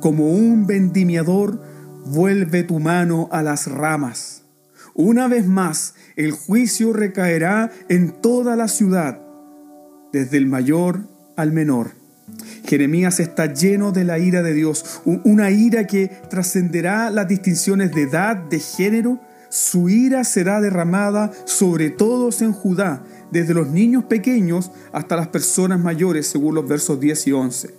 como 0.00 0.30
un 0.32 0.66
vendimiador 0.66 1.60
vuelve 2.06 2.62
tu 2.62 2.78
mano 2.78 3.28
a 3.32 3.42
las 3.42 3.66
ramas. 3.66 4.42
Una 4.94 5.28
vez 5.28 5.46
más, 5.46 5.94
el 6.16 6.32
juicio 6.32 6.92
recaerá 6.92 7.70
en 7.88 8.20
toda 8.20 8.56
la 8.56 8.68
ciudad, 8.68 9.20
desde 10.12 10.36
el 10.38 10.46
mayor 10.46 11.08
al 11.36 11.52
menor. 11.52 11.97
Jeremías 12.66 13.20
está 13.20 13.52
lleno 13.52 13.92
de 13.92 14.04
la 14.04 14.18
ira 14.18 14.42
de 14.42 14.52
Dios, 14.52 15.00
una 15.04 15.50
ira 15.50 15.86
que 15.86 16.08
trascenderá 16.28 17.10
las 17.10 17.26
distinciones 17.26 17.92
de 17.92 18.02
edad, 18.02 18.36
de 18.36 18.60
género. 18.60 19.20
Su 19.48 19.88
ira 19.88 20.24
será 20.24 20.60
derramada 20.60 21.32
sobre 21.46 21.90
todos 21.90 22.42
en 22.42 22.52
Judá, 22.52 23.02
desde 23.30 23.54
los 23.54 23.68
niños 23.68 24.04
pequeños 24.04 24.70
hasta 24.92 25.16
las 25.16 25.28
personas 25.28 25.80
mayores, 25.80 26.26
según 26.26 26.54
los 26.54 26.68
versos 26.68 27.00
10 27.00 27.26
y 27.26 27.32
11. 27.32 27.74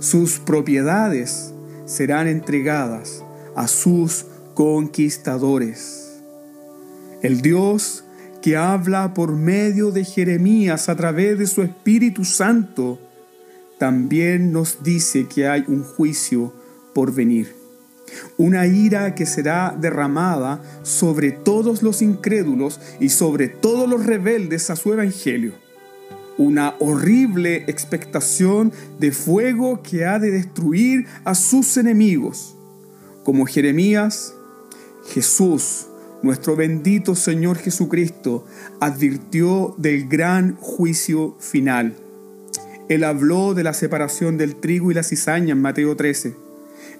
Sus 0.00 0.40
propiedades 0.40 1.52
serán 1.84 2.26
entregadas 2.26 3.22
a 3.54 3.68
sus 3.68 4.26
conquistadores. 4.54 6.20
El 7.22 7.40
Dios 7.40 8.04
que 8.42 8.56
habla 8.56 9.14
por 9.14 9.36
medio 9.36 9.92
de 9.92 10.04
Jeremías 10.04 10.88
a 10.88 10.96
través 10.96 11.38
de 11.38 11.46
su 11.46 11.62
Espíritu 11.62 12.24
Santo, 12.24 12.98
también 13.82 14.52
nos 14.52 14.84
dice 14.84 15.26
que 15.26 15.48
hay 15.48 15.64
un 15.66 15.82
juicio 15.82 16.52
por 16.94 17.12
venir. 17.12 17.52
Una 18.36 18.64
ira 18.68 19.16
que 19.16 19.26
será 19.26 19.76
derramada 19.76 20.62
sobre 20.84 21.32
todos 21.32 21.82
los 21.82 22.00
incrédulos 22.00 22.78
y 23.00 23.08
sobre 23.08 23.48
todos 23.48 23.90
los 23.90 24.06
rebeldes 24.06 24.70
a 24.70 24.76
su 24.76 24.92
evangelio. 24.92 25.54
Una 26.38 26.76
horrible 26.78 27.64
expectación 27.66 28.72
de 29.00 29.10
fuego 29.10 29.82
que 29.82 30.04
ha 30.04 30.20
de 30.20 30.30
destruir 30.30 31.06
a 31.24 31.34
sus 31.34 31.76
enemigos. 31.76 32.54
Como 33.24 33.46
Jeremías, 33.46 34.32
Jesús, 35.08 35.88
nuestro 36.22 36.54
bendito 36.54 37.16
Señor 37.16 37.58
Jesucristo, 37.58 38.46
advirtió 38.78 39.74
del 39.76 40.06
gran 40.06 40.54
juicio 40.54 41.34
final. 41.40 41.96
Él 42.88 43.04
habló 43.04 43.54
de 43.54 43.62
la 43.62 43.74
separación 43.74 44.36
del 44.38 44.56
trigo 44.56 44.90
y 44.90 44.94
la 44.94 45.02
cizaña 45.02 45.52
en 45.52 45.62
Mateo 45.62 45.96
13. 45.96 46.34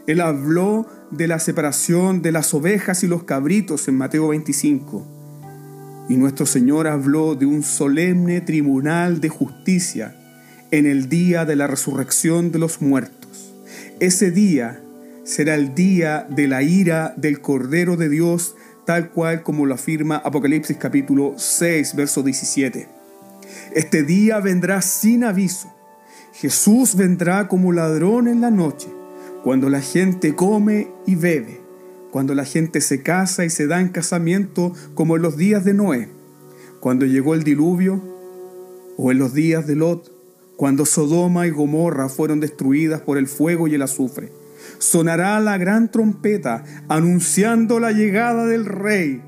Él 0.06 0.20
habló 0.20 0.86
de 1.10 1.26
la 1.26 1.38
separación 1.38 2.22
de 2.22 2.32
las 2.32 2.54
ovejas 2.54 3.02
y 3.04 3.08
los 3.08 3.24
cabritos 3.24 3.88
en 3.88 3.96
Mateo 3.96 4.28
25. 4.28 5.06
Y 6.08 6.16
nuestro 6.16 6.46
Señor 6.46 6.86
habló 6.88 7.34
de 7.34 7.46
un 7.46 7.62
solemne 7.62 8.40
tribunal 8.40 9.20
de 9.20 9.28
justicia 9.28 10.16
en 10.70 10.86
el 10.86 11.08
día 11.08 11.44
de 11.44 11.56
la 11.56 11.66
resurrección 11.66 12.50
de 12.50 12.58
los 12.58 12.80
muertos. 12.80 13.54
Ese 14.00 14.30
día 14.30 14.80
será 15.24 15.54
el 15.54 15.74
día 15.74 16.26
de 16.28 16.48
la 16.48 16.62
ira 16.62 17.14
del 17.16 17.40
Cordero 17.40 17.96
de 17.96 18.08
Dios, 18.08 18.56
tal 18.86 19.10
cual 19.10 19.42
como 19.42 19.66
lo 19.66 19.74
afirma 19.74 20.16
Apocalipsis 20.16 20.76
capítulo 20.78 21.34
6, 21.36 21.94
verso 21.94 22.22
17. 22.22 23.01
Este 23.74 24.02
día 24.02 24.40
vendrá 24.40 24.82
sin 24.82 25.24
aviso. 25.24 25.72
Jesús 26.32 26.94
vendrá 26.94 27.48
como 27.48 27.72
ladrón 27.72 28.28
en 28.28 28.40
la 28.40 28.50
noche, 28.50 28.88
cuando 29.44 29.68
la 29.68 29.80
gente 29.80 30.34
come 30.34 30.88
y 31.06 31.14
bebe, 31.14 31.60
cuando 32.10 32.34
la 32.34 32.44
gente 32.44 32.80
se 32.80 33.02
casa 33.02 33.44
y 33.44 33.50
se 33.50 33.66
da 33.66 33.80
en 33.80 33.88
casamiento 33.88 34.72
como 34.94 35.16
en 35.16 35.22
los 35.22 35.36
días 35.36 35.64
de 35.64 35.74
Noé, 35.74 36.08
cuando 36.80 37.06
llegó 37.06 37.34
el 37.34 37.44
diluvio 37.44 38.02
o 38.96 39.12
en 39.12 39.18
los 39.18 39.34
días 39.34 39.66
de 39.66 39.76
Lot, 39.76 40.10
cuando 40.56 40.86
Sodoma 40.86 41.46
y 41.46 41.50
Gomorra 41.50 42.08
fueron 42.08 42.40
destruidas 42.40 43.00
por 43.00 43.18
el 43.18 43.26
fuego 43.26 43.68
y 43.68 43.74
el 43.74 43.82
azufre 43.82 44.32
sonará 44.78 45.38
la 45.40 45.58
gran 45.58 45.90
trompeta 45.90 46.64
anunciando 46.88 47.80
la 47.80 47.92
llegada 47.92 48.46
del 48.46 48.64
rey. 48.66 49.22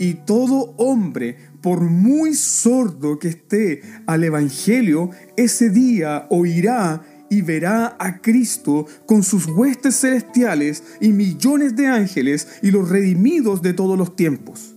Y 0.00 0.14
todo 0.14 0.72
hombre, 0.78 1.36
por 1.60 1.82
muy 1.82 2.32
sordo 2.32 3.18
que 3.18 3.28
esté 3.28 3.82
al 4.06 4.24
Evangelio, 4.24 5.10
ese 5.36 5.68
día 5.68 6.26
oirá 6.30 7.02
y 7.28 7.42
verá 7.42 7.96
a 7.98 8.22
Cristo 8.22 8.86
con 9.04 9.22
sus 9.22 9.44
huestes 9.44 10.00
celestiales 10.00 10.82
y 11.02 11.12
millones 11.12 11.76
de 11.76 11.88
ángeles 11.88 12.48
y 12.62 12.70
los 12.70 12.88
redimidos 12.88 13.60
de 13.60 13.74
todos 13.74 13.98
los 13.98 14.16
tiempos. 14.16 14.74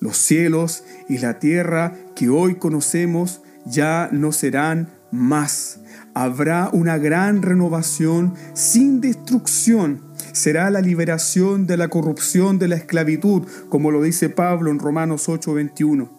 Los 0.00 0.16
cielos 0.16 0.82
y 1.10 1.18
la 1.18 1.38
tierra 1.38 1.98
que 2.16 2.30
hoy 2.30 2.54
conocemos 2.54 3.42
ya 3.66 4.08
no 4.12 4.32
serán 4.32 4.94
más 5.10 5.78
habrá 6.14 6.68
una 6.72 6.98
gran 6.98 7.42
renovación 7.42 8.34
sin 8.54 9.00
destrucción. 9.00 10.11
Será 10.32 10.70
la 10.70 10.80
liberación 10.80 11.66
de 11.66 11.76
la 11.76 11.88
corrupción 11.88 12.58
de 12.58 12.68
la 12.68 12.76
esclavitud, 12.76 13.42
como 13.68 13.90
lo 13.90 14.02
dice 14.02 14.30
Pablo 14.30 14.70
en 14.70 14.78
Romanos 14.78 15.28
8:21. 15.28 16.10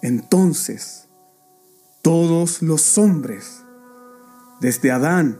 Entonces, 0.00 1.08
todos 2.02 2.62
los 2.62 2.98
hombres, 2.98 3.62
desde 4.60 4.92
Adán 4.92 5.38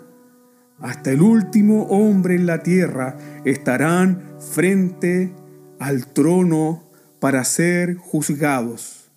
hasta 0.81 1.13
el 1.13 1.23
último 1.23 1.85
hombre 1.85 2.35
en 2.35 2.47
la 2.47 2.65
tierra, 2.65 3.17
estarán 3.45 4.37
frente 4.41 5.33
al 5.79 6.09
trono 6.09 6.83
para 7.21 7.45
ser 7.45 7.95
juzgados. 7.95 9.13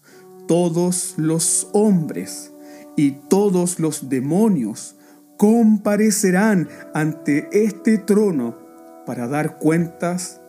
Todos 0.48 1.16
los 1.18 1.70
hombres 1.74 2.52
y 2.96 3.14
todos 3.30 3.80
los 3.80 4.10
demonios 4.10 4.96
comparecerán 5.38 6.70
ante 6.94 7.50
este 7.52 7.98
trono 7.98 8.65
para 9.06 9.28
dar 9.28 9.58
cuentas 9.58 10.40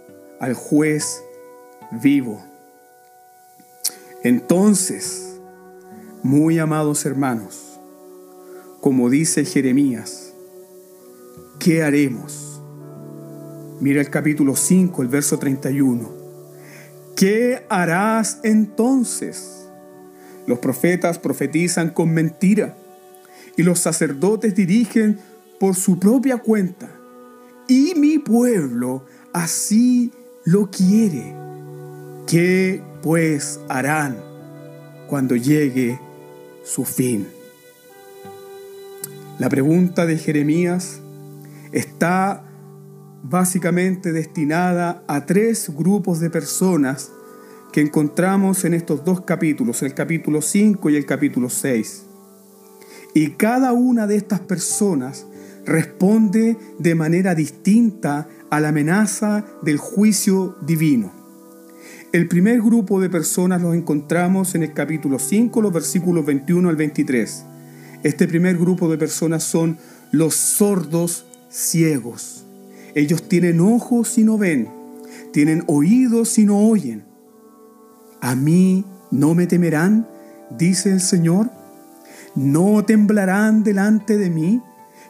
al 0.40 0.54
juez 0.54 1.22
vivo. 1.90 2.42
Entonces, 4.22 5.38
muy 6.22 6.58
amados 6.58 7.06
hermanos, 7.06 7.78
como 8.80 9.10
dice 9.10 9.44
Jeremías, 9.44 10.32
¿qué 11.58 11.82
haremos? 11.82 12.60
Mira 13.80 14.00
el 14.00 14.10
capítulo 14.10 14.56
5, 14.56 15.02
el 15.02 15.08
verso 15.08 15.38
31. 15.38 16.10
¿Qué 17.14 17.64
harás 17.68 18.40
entonces? 18.42 19.68
Los 20.46 20.58
profetas 20.60 21.18
profetizan 21.18 21.90
con 21.90 22.10
mentira 22.10 22.76
y 23.56 23.62
los 23.62 23.78
sacerdotes 23.80 24.54
dirigen 24.54 25.18
por 25.58 25.74
su 25.74 25.98
propia 25.98 26.38
cuenta. 26.38 26.95
Y 27.68 27.94
mi 27.96 28.18
pueblo 28.18 29.04
así 29.32 30.12
lo 30.44 30.70
quiere. 30.70 31.34
¿Qué 32.26 32.82
pues 33.02 33.60
harán 33.68 34.16
cuando 35.08 35.36
llegue 35.36 36.00
su 36.64 36.84
fin? 36.84 37.26
La 39.38 39.48
pregunta 39.48 40.06
de 40.06 40.16
Jeremías 40.16 41.00
está 41.72 42.44
básicamente 43.22 44.12
destinada 44.12 45.02
a 45.08 45.26
tres 45.26 45.70
grupos 45.74 46.20
de 46.20 46.30
personas 46.30 47.10
que 47.72 47.80
encontramos 47.80 48.64
en 48.64 48.74
estos 48.74 49.04
dos 49.04 49.22
capítulos, 49.22 49.82
el 49.82 49.92
capítulo 49.92 50.40
5 50.40 50.88
y 50.90 50.96
el 50.96 51.04
capítulo 51.04 51.50
6. 51.50 52.04
Y 53.14 53.30
cada 53.30 53.72
una 53.72 54.06
de 54.06 54.16
estas 54.16 54.40
personas 54.40 55.26
responde 55.66 56.56
de 56.78 56.94
manera 56.94 57.34
distinta 57.34 58.28
a 58.50 58.60
la 58.60 58.68
amenaza 58.68 59.44
del 59.62 59.78
juicio 59.78 60.56
divino. 60.62 61.12
El 62.12 62.28
primer 62.28 62.62
grupo 62.62 63.00
de 63.00 63.10
personas 63.10 63.60
los 63.60 63.74
encontramos 63.74 64.54
en 64.54 64.62
el 64.62 64.72
capítulo 64.72 65.18
5, 65.18 65.60
los 65.60 65.72
versículos 65.72 66.24
21 66.24 66.68
al 66.68 66.76
23. 66.76 67.44
Este 68.04 68.28
primer 68.28 68.56
grupo 68.56 68.88
de 68.88 68.96
personas 68.96 69.42
son 69.42 69.76
los 70.12 70.34
sordos 70.34 71.26
ciegos. 71.50 72.46
Ellos 72.94 73.28
tienen 73.28 73.60
ojos 73.60 74.16
y 74.16 74.24
no 74.24 74.38
ven, 74.38 74.68
tienen 75.32 75.64
oídos 75.66 76.38
y 76.38 76.46
no 76.46 76.58
oyen. 76.60 77.04
A 78.20 78.34
mí 78.34 78.84
no 79.10 79.34
me 79.34 79.46
temerán, 79.46 80.08
dice 80.56 80.92
el 80.92 81.00
Señor. 81.00 81.50
No 82.34 82.84
temblarán 82.84 83.62
delante 83.62 84.16
de 84.16 84.30
mí, 84.30 84.62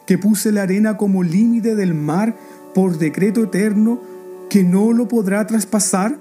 que 0.07 0.17
puse 0.17 0.51
la 0.51 0.63
arena 0.63 0.97
como 0.97 1.21
límite 1.21 1.75
del 1.75 1.93
mar 1.93 2.35
por 2.73 2.97
decreto 2.97 3.43
eterno, 3.43 4.01
que 4.49 4.63
no 4.63 4.93
lo 4.93 5.07
podrá 5.07 5.45
traspasar. 5.45 6.19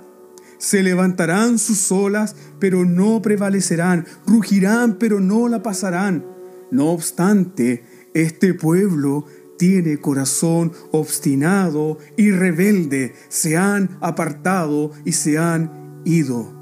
Se 0.58 0.82
levantarán 0.82 1.58
sus 1.58 1.92
olas, 1.92 2.34
pero 2.58 2.84
no 2.84 3.22
prevalecerán. 3.22 4.04
Rugirán, 4.26 4.96
pero 4.98 5.20
no 5.20 5.48
la 5.48 5.62
pasarán. 5.62 6.26
No 6.70 6.90
obstante, 6.90 7.84
este 8.12 8.54
pueblo 8.54 9.26
tiene 9.58 9.98
corazón 9.98 10.72
obstinado 10.90 11.98
y 12.16 12.30
rebelde. 12.30 13.14
Se 13.28 13.56
han 13.56 13.98
apartado 14.00 14.90
y 15.04 15.12
se 15.12 15.38
han 15.38 16.00
ido. 16.04 16.52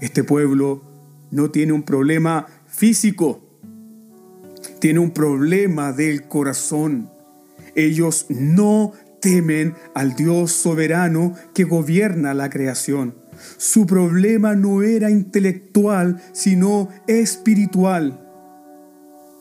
Este 0.00 0.24
pueblo 0.24 0.82
no 1.30 1.50
tiene 1.50 1.72
un 1.72 1.82
problema 1.82 2.46
físico, 2.66 3.49
tiene 4.80 4.98
un 4.98 5.10
problema 5.10 5.92
del 5.92 6.24
corazón. 6.24 7.10
Ellos 7.74 8.26
no 8.28 8.92
temen 9.20 9.74
al 9.94 10.16
Dios 10.16 10.52
soberano 10.52 11.34
que 11.54 11.64
gobierna 11.64 12.34
la 12.34 12.50
creación. 12.50 13.14
Su 13.56 13.86
problema 13.86 14.54
no 14.54 14.82
era 14.82 15.10
intelectual, 15.10 16.20
sino 16.32 16.88
espiritual. 17.06 18.26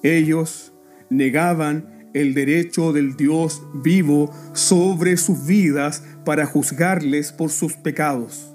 Ellos 0.03 0.73
negaban 1.09 2.09
el 2.13 2.33
derecho 2.33 2.93
del 2.93 3.15
Dios 3.15 3.61
vivo 3.83 4.31
sobre 4.53 5.17
sus 5.17 5.45
vidas 5.45 6.03
para 6.25 6.45
juzgarles 6.45 7.31
por 7.31 7.49
sus 7.49 7.73
pecados. 7.73 8.53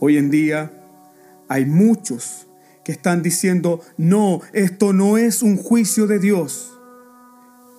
Hoy 0.00 0.16
en 0.16 0.30
día 0.30 0.72
hay 1.48 1.64
muchos 1.64 2.47
que 2.88 2.92
están 2.92 3.22
diciendo, 3.22 3.82
no, 3.98 4.40
esto 4.54 4.94
no 4.94 5.18
es 5.18 5.42
un 5.42 5.58
juicio 5.58 6.06
de 6.06 6.18
Dios. 6.18 6.72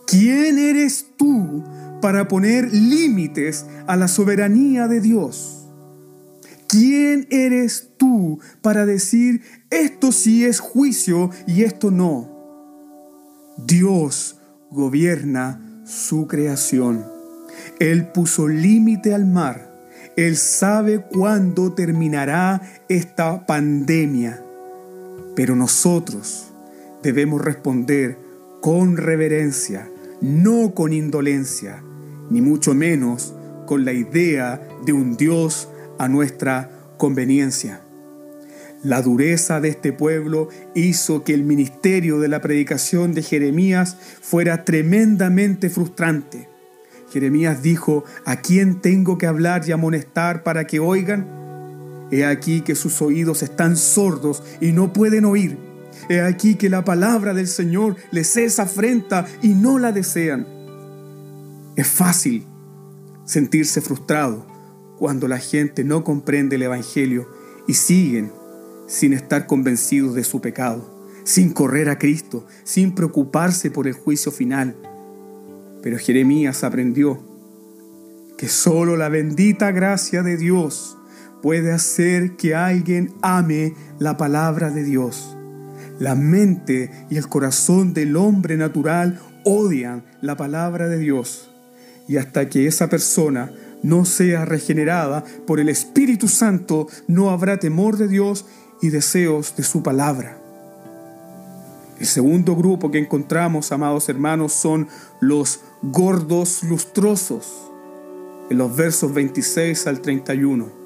¿Quién 0.06 0.60
eres 0.60 1.08
tú 1.18 1.64
para 2.00 2.28
poner 2.28 2.72
límites 2.72 3.66
a 3.88 3.96
la 3.96 4.08
soberanía 4.08 4.88
de 4.88 5.02
Dios? 5.02 5.66
¿Quién 6.68 7.26
eres 7.32 7.90
tú 7.98 8.40
para 8.62 8.86
decir 8.86 9.42
esto 9.72 10.12
sí 10.12 10.46
es 10.46 10.60
juicio 10.60 11.32
y 11.48 11.64
esto 11.64 11.90
no? 11.90 12.30
Dios 13.66 14.38
gobierna 14.70 15.82
su 15.86 16.28
creación. 16.28 17.04
Él 17.80 18.12
puso 18.12 18.48
límite 18.48 19.16
al 19.16 19.26
mar. 19.26 19.90
Él 20.16 20.38
sabe 20.38 21.04
cuándo 21.04 21.74
terminará 21.74 22.62
esta 22.88 23.48
pandemia. 23.48 24.44
Pero 25.36 25.56
nosotros 25.56 26.48
debemos 27.02 27.42
responder 27.42 28.18
con 28.62 28.98
reverencia, 28.98 29.90
no 30.22 30.74
con 30.74 30.94
indolencia, 30.94 31.82
ni 32.30 32.42
mucho 32.42 32.74
menos 32.74 33.34
con 33.66 33.86
la 33.86 33.94
idea 33.94 34.68
de 34.86 34.94
un 34.94 35.16
Dios 35.16 35.70
a 35.98 36.08
nuestra 36.08 36.72
conveniencia. 36.98 37.82
La 38.84 39.02
dureza 39.02 39.60
de 39.60 39.70
este 39.70 39.92
pueblo 39.92 40.50
hizo 40.74 41.24
que 41.24 41.34
el 41.34 41.44
ministerio 41.44 42.20
de 42.20 42.30
la 42.30 42.40
predicación 42.40 43.14
de 43.14 43.22
Jeremías 43.22 43.98
fuera 44.22 44.64
tremendamente 44.64 45.70
frustrante. 45.70 46.48
Jeremías 47.12 47.62
dijo, 47.62 48.06
¿a 48.26 48.38
quién 48.38 48.80
tengo 48.80 49.18
que 49.18 49.28
hablar 49.28 49.64
y 49.68 49.74
amonestar 49.74 50.44
para 50.44 50.66
que 50.66 50.80
oigan? 50.80 51.39
He 52.12 52.26
aquí 52.26 52.62
que 52.62 52.76
sus 52.76 53.02
oídos 53.02 53.44
están 53.44 53.78
sordos 53.78 54.44
y 54.60 54.72
no 54.72 54.94
pueden 54.94 55.26
oír 55.26 55.70
He 56.08 56.22
aquí 56.22 56.56
que 56.56 56.70
la 56.70 56.84
palabra 56.84 57.34
del 57.34 57.48
Señor 57.48 57.96
les 58.12 58.38
es 58.38 58.60
afrenta 58.60 59.28
y 59.42 59.50
no 59.50 59.80
la 59.80 59.92
desean. 59.92 60.48
Es 61.76 61.88
fácil 61.88 62.46
sentirse 63.26 63.82
frustrado 63.82 64.46
cuando 64.98 65.28
la 65.28 65.38
gente 65.38 65.84
no 65.84 66.04
comprende 66.04 66.56
el 66.56 66.64
Evangelio 66.64 67.30
y 67.68 67.74
siguen 67.74 68.32
sin 68.88 69.14
estar 69.14 69.46
convencidos 69.46 70.16
de 70.16 70.24
su 70.24 70.42
pecado, 70.42 71.08
sin 71.24 71.54
correr 71.54 71.90
a 71.90 72.00
Cristo, 72.00 72.46
sin 72.64 72.96
preocuparse 72.96 73.70
por 73.70 73.88
el 73.88 73.94
juicio 73.94 74.32
final. 74.32 74.76
Pero 75.84 76.00
Jeremías 76.00 76.64
aprendió 76.64 77.20
que 78.38 78.48
solo 78.48 78.98
la 78.98 79.10
bendita 79.10 79.72
gracia 79.72 80.24
de 80.24 80.38
Dios 80.38 80.98
puede 81.42 81.72
hacer 81.72 82.36
que 82.36 82.56
alguien 82.56 83.14
ame 83.22 83.74
la 83.98 84.18
palabra 84.18 84.70
de 84.70 84.84
Dios. 84.84 85.36
La 86.00 86.16
mente 86.16 86.92
y 87.10 87.18
el 87.18 87.28
corazón 87.28 87.94
del 87.94 88.16
hombre 88.16 88.58
natural 88.58 89.20
odian 89.44 90.04
la 90.22 90.38
palabra 90.38 90.88
de 90.88 90.98
Dios. 90.98 91.50
Y 92.08 92.18
hasta 92.18 92.50
que 92.50 92.68
esa 92.68 92.90
persona 92.90 93.52
no 93.84 94.06
sea 94.06 94.46
regenerada 94.46 95.24
por 95.46 95.60
el 95.60 95.70
Espíritu 95.70 96.28
Santo, 96.28 96.88
no 97.08 97.30
habrá 97.30 97.58
temor 97.58 97.98
de 97.98 98.08
Dios 98.08 98.46
y 98.82 98.90
deseos 98.90 99.56
de 99.56 99.64
su 99.64 99.84
palabra. 99.84 100.38
El 102.00 102.06
segundo 102.06 102.56
grupo 102.56 102.92
que 102.92 102.98
encontramos, 102.98 103.74
amados 103.74 104.08
hermanos, 104.08 104.54
son 104.54 104.88
los 105.20 105.60
gordos 105.82 106.64
lustrosos, 106.64 107.70
en 108.50 108.58
los 108.58 108.76
versos 108.76 109.14
26 109.14 109.86
al 109.86 110.00
31. 110.00 110.79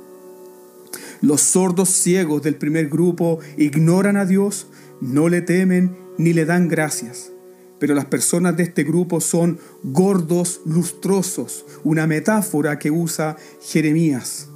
Los 1.23 1.39
sordos 1.39 1.87
ciegos 1.87 2.43
del 2.43 2.55
primer 2.55 2.89
grupo 2.89 3.39
ignoran 3.55 4.17
a 4.17 4.25
Dios 4.25 4.67
no 4.99 5.29
le 5.29 5.41
temen 5.41 5.95
ni 6.17 6.33
le 6.33 6.43
dan 6.43 6.67
gracias. 6.67 7.31
Pero 7.79 7.95
las 7.95 8.03
personas 8.07 8.57
de 8.57 8.63
este 8.63 8.83
grupo 8.83 9.21
son 9.21 9.57
gordos 9.83 10.59
lustrosos, 10.65 11.65
una 11.85 12.07
metáfora 12.07 12.77
que 12.77 12.91
usa 12.91 13.37
Jeremías 13.61 14.49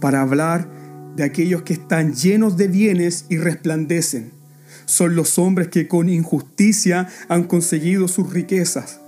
para 0.00 0.20
hablar 0.20 0.70
de 1.16 1.24
aquellos 1.24 1.62
que 1.62 1.72
están 1.72 2.14
llenos 2.14 2.56
de 2.56 2.68
bienes 2.68 3.24
y 3.28 3.38
resplandecen. 3.38 4.30
Son 4.84 5.16
los 5.16 5.40
hombres 5.40 5.66
que 5.66 5.88
con 5.88 6.08
injusticia 6.08 7.08
han 7.28 7.42
conseguido 7.48 8.06
sus 8.06 8.32
riquezas, 8.32 9.00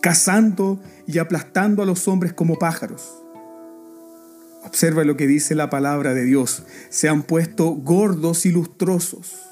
cazando 0.00 0.80
y 1.06 1.18
aplastando 1.18 1.82
a 1.82 1.86
los 1.86 2.08
hombres 2.08 2.32
como 2.32 2.58
pájaros. 2.58 3.25
Observa 4.66 5.04
lo 5.04 5.16
que 5.16 5.26
dice 5.26 5.54
la 5.54 5.70
palabra 5.70 6.12
de 6.14 6.24
Dios. 6.24 6.64
Se 6.90 7.08
han 7.08 7.22
puesto 7.22 7.70
gordos 7.70 8.46
y 8.46 8.52
lustrosos 8.52 9.46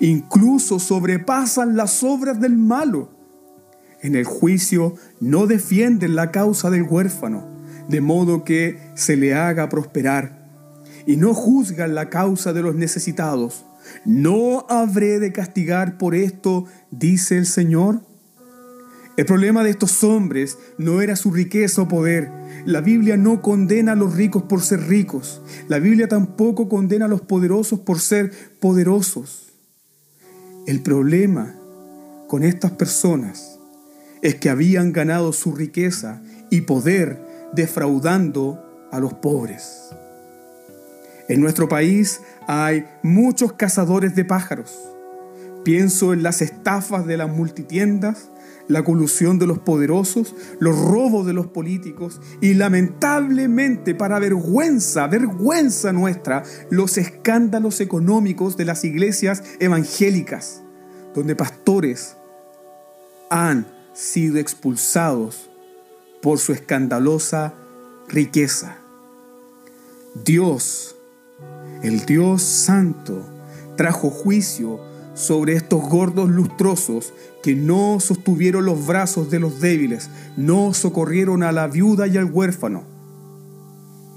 incluso 0.00 0.78
sobrepasan 0.78 1.76
las 1.76 2.02
obras 2.02 2.40
del 2.40 2.56
malo. 2.56 3.10
En 4.02 4.14
el 4.14 4.24
juicio 4.24 4.94
no 5.20 5.46
defienden 5.46 6.14
la 6.14 6.30
causa 6.30 6.70
del 6.70 6.82
huérfano, 6.82 7.48
de 7.88 8.00
modo 8.00 8.44
que 8.44 8.78
se 8.94 9.16
le 9.16 9.34
haga 9.34 9.68
prosperar, 9.68 10.50
y 11.06 11.16
no 11.16 11.34
juzgan 11.34 11.94
la 11.94 12.10
causa 12.10 12.52
de 12.52 12.62
los 12.62 12.74
necesitados. 12.74 13.64
¿No 14.04 14.66
habré 14.68 15.18
de 15.20 15.32
castigar 15.32 15.96
por 15.96 16.14
esto, 16.14 16.64
dice 16.90 17.38
el 17.38 17.46
Señor? 17.46 18.02
El 19.16 19.24
problema 19.24 19.64
de 19.64 19.70
estos 19.70 20.04
hombres 20.04 20.58
no 20.76 21.00
era 21.00 21.16
su 21.16 21.30
riqueza 21.30 21.82
o 21.82 21.88
poder. 21.88 22.30
La 22.66 22.80
Biblia 22.80 23.16
no 23.16 23.42
condena 23.42 23.92
a 23.92 23.94
los 23.94 24.16
ricos 24.16 24.42
por 24.42 24.60
ser 24.60 24.88
ricos. 24.88 25.40
La 25.68 25.78
Biblia 25.78 26.08
tampoco 26.08 26.68
condena 26.68 27.04
a 27.04 27.08
los 27.08 27.20
poderosos 27.20 27.78
por 27.78 28.00
ser 28.00 28.32
poderosos. 28.58 29.52
El 30.66 30.82
problema 30.82 31.54
con 32.26 32.42
estas 32.42 32.72
personas 32.72 33.60
es 34.20 34.34
que 34.34 34.50
habían 34.50 34.92
ganado 34.92 35.32
su 35.32 35.54
riqueza 35.54 36.20
y 36.50 36.62
poder 36.62 37.24
defraudando 37.52 38.88
a 38.90 38.98
los 38.98 39.14
pobres. 39.14 39.90
En 41.28 41.40
nuestro 41.40 41.68
país 41.68 42.20
hay 42.48 42.84
muchos 43.04 43.52
cazadores 43.52 44.16
de 44.16 44.24
pájaros. 44.24 44.76
Pienso 45.64 46.12
en 46.12 46.24
las 46.24 46.42
estafas 46.42 47.06
de 47.06 47.16
las 47.16 47.30
multitiendas, 47.30 48.28
la 48.68 48.84
colusión 48.84 49.38
de 49.38 49.46
los 49.46 49.58
poderosos, 49.58 50.34
los 50.58 50.78
robos 50.78 51.26
de 51.26 51.32
los 51.32 51.46
políticos 51.46 52.20
y 52.40 52.54
lamentablemente 52.54 53.94
para 53.94 54.18
vergüenza, 54.18 55.06
vergüenza 55.06 55.92
nuestra, 55.92 56.42
los 56.70 56.98
escándalos 56.98 57.80
económicos 57.80 58.56
de 58.56 58.64
las 58.64 58.84
iglesias 58.84 59.42
evangélicas, 59.60 60.62
donde 61.14 61.36
pastores 61.36 62.16
han 63.30 63.66
sido 63.92 64.38
expulsados 64.38 65.50
por 66.20 66.38
su 66.38 66.52
escandalosa 66.52 67.54
riqueza. 68.08 68.78
Dios, 70.24 70.96
el 71.82 72.04
Dios 72.06 72.42
Santo, 72.42 73.24
trajo 73.76 74.10
juicio 74.10 74.80
sobre 75.16 75.54
estos 75.54 75.82
gordos 75.88 76.28
lustrosos 76.28 77.14
que 77.42 77.56
no 77.56 77.98
sostuvieron 78.00 78.66
los 78.66 78.86
brazos 78.86 79.30
de 79.30 79.40
los 79.40 79.60
débiles, 79.60 80.10
no 80.36 80.74
socorrieron 80.74 81.42
a 81.42 81.52
la 81.52 81.66
viuda 81.66 82.06
y 82.06 82.18
al 82.18 82.30
huérfano. 82.30 82.84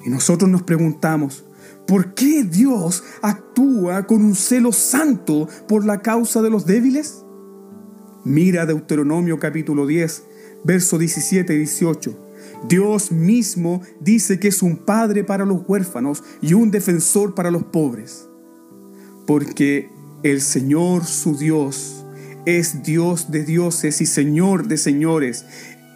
Y 0.05 0.09
nosotros 0.09 0.49
nos 0.49 0.63
preguntamos, 0.63 1.45
¿por 1.88 2.13
qué 2.13 2.43
Dios 2.43 3.03
actúa 3.21 4.05
con 4.05 4.23
un 4.23 4.35
celo 4.35 4.73
santo 4.73 5.47
por 5.67 5.85
la 5.85 6.01
causa 6.01 6.41
de 6.41 6.49
los 6.49 6.65
débiles? 6.65 7.23
Mira 8.25 8.65
Deuteronomio 8.65 9.39
capítulo 9.39 9.88
10, 9.88 10.23
verso 10.65 10.97
17 10.97 11.53
y 11.53 11.57
18. 11.57 12.27
Dios 12.67 13.13
mismo 13.13 13.81
dice 14.01 14.38
que 14.38 14.49
es 14.49 14.62
un 14.62 14.75
padre 14.75 15.23
para 15.23 15.45
los 15.45 15.62
huérfanos 15.65 16.23
y 16.41 16.53
un 16.55 16.71
defensor 16.71 17.35
para 17.35 17.51
los 17.51 17.63
pobres. 17.63 18.27
Porque 19.25 19.89
el 20.23 20.41
Señor 20.41 21.05
su 21.05 21.38
Dios 21.38 21.99
es 22.45 22.84
Dios 22.84 23.32
de 23.32 23.43
dioses 23.43 24.01
y 24.01 24.05
Señor 24.05 24.67
de 24.67 24.77
señores. 24.77 25.45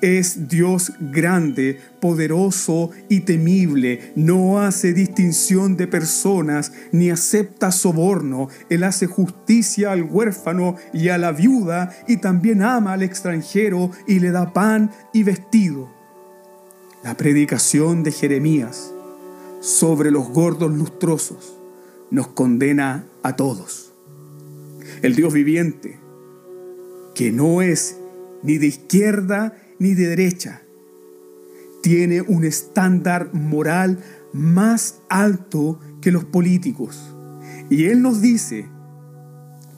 Es 0.01 0.49
Dios 0.49 0.91
grande, 0.99 1.79
poderoso 2.01 2.91
y 3.07 3.21
temible. 3.21 4.12
No 4.15 4.59
hace 4.59 4.93
distinción 4.93 5.77
de 5.77 5.88
personas 5.88 6.73
ni 6.91 7.09
acepta 7.09 7.71
soborno. 7.71 8.49
Él 8.69 8.83
hace 8.83 9.07
justicia 9.07 9.93
al 9.93 10.03
huérfano 10.03 10.75
y 10.93 11.07
a 11.07 11.17
la 11.17 11.31
viuda 11.31 11.95
y 12.07 12.17
también 12.17 12.62
ama 12.62 12.93
al 12.93 13.03
extranjero 13.03 13.91
y 14.05 14.19
le 14.19 14.31
da 14.31 14.51
pan 14.51 14.91
y 15.13 15.23
vestido. 15.23 15.89
La 17.01 17.15
predicación 17.15 18.03
de 18.03 18.12
Jeremías 18.12 18.91
sobre 19.62 20.12
los 20.12 20.27
gordos 20.29 20.71
lustrosos 20.71 21.57
nos 22.12 22.27
condena 22.27 23.05
a 23.23 23.38
todos. 23.38 23.92
El 25.03 25.15
Dios 25.15 25.31
viviente, 25.31 25.99
que 27.13 27.31
no 27.31 27.61
es 27.61 27.99
ni 28.41 28.57
de 28.57 28.65
izquierda 28.65 29.55
ni 29.77 29.93
de 29.93 30.07
derecha, 30.07 30.63
tiene 31.83 32.21
un 32.21 32.43
estándar 32.43 33.31
moral 33.35 33.99
más 34.33 34.99
alto 35.09 35.79
que 36.01 36.11
los 36.11 36.25
políticos. 36.25 37.15
Y 37.69 37.85
Él 37.85 38.01
nos 38.01 38.19
dice, 38.19 38.65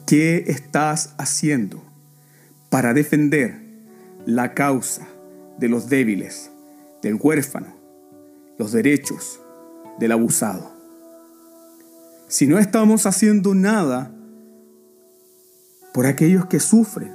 ¿qué 0.06 0.44
estás 0.46 1.14
haciendo 1.18 1.84
para 2.70 2.94
defender 2.94 3.60
la 4.24 4.54
causa 4.54 5.06
de 5.58 5.68
los 5.68 5.90
débiles? 5.90 6.50
del 7.06 7.18
huérfano, 7.20 7.68
los 8.58 8.72
derechos 8.72 9.40
del 9.98 10.12
abusado. 10.12 10.72
Si 12.28 12.46
no 12.46 12.58
estamos 12.58 13.06
haciendo 13.06 13.54
nada 13.54 14.12
por 15.96 16.04
aquellos 16.04 16.44
que 16.44 16.60
sufren, 16.60 17.10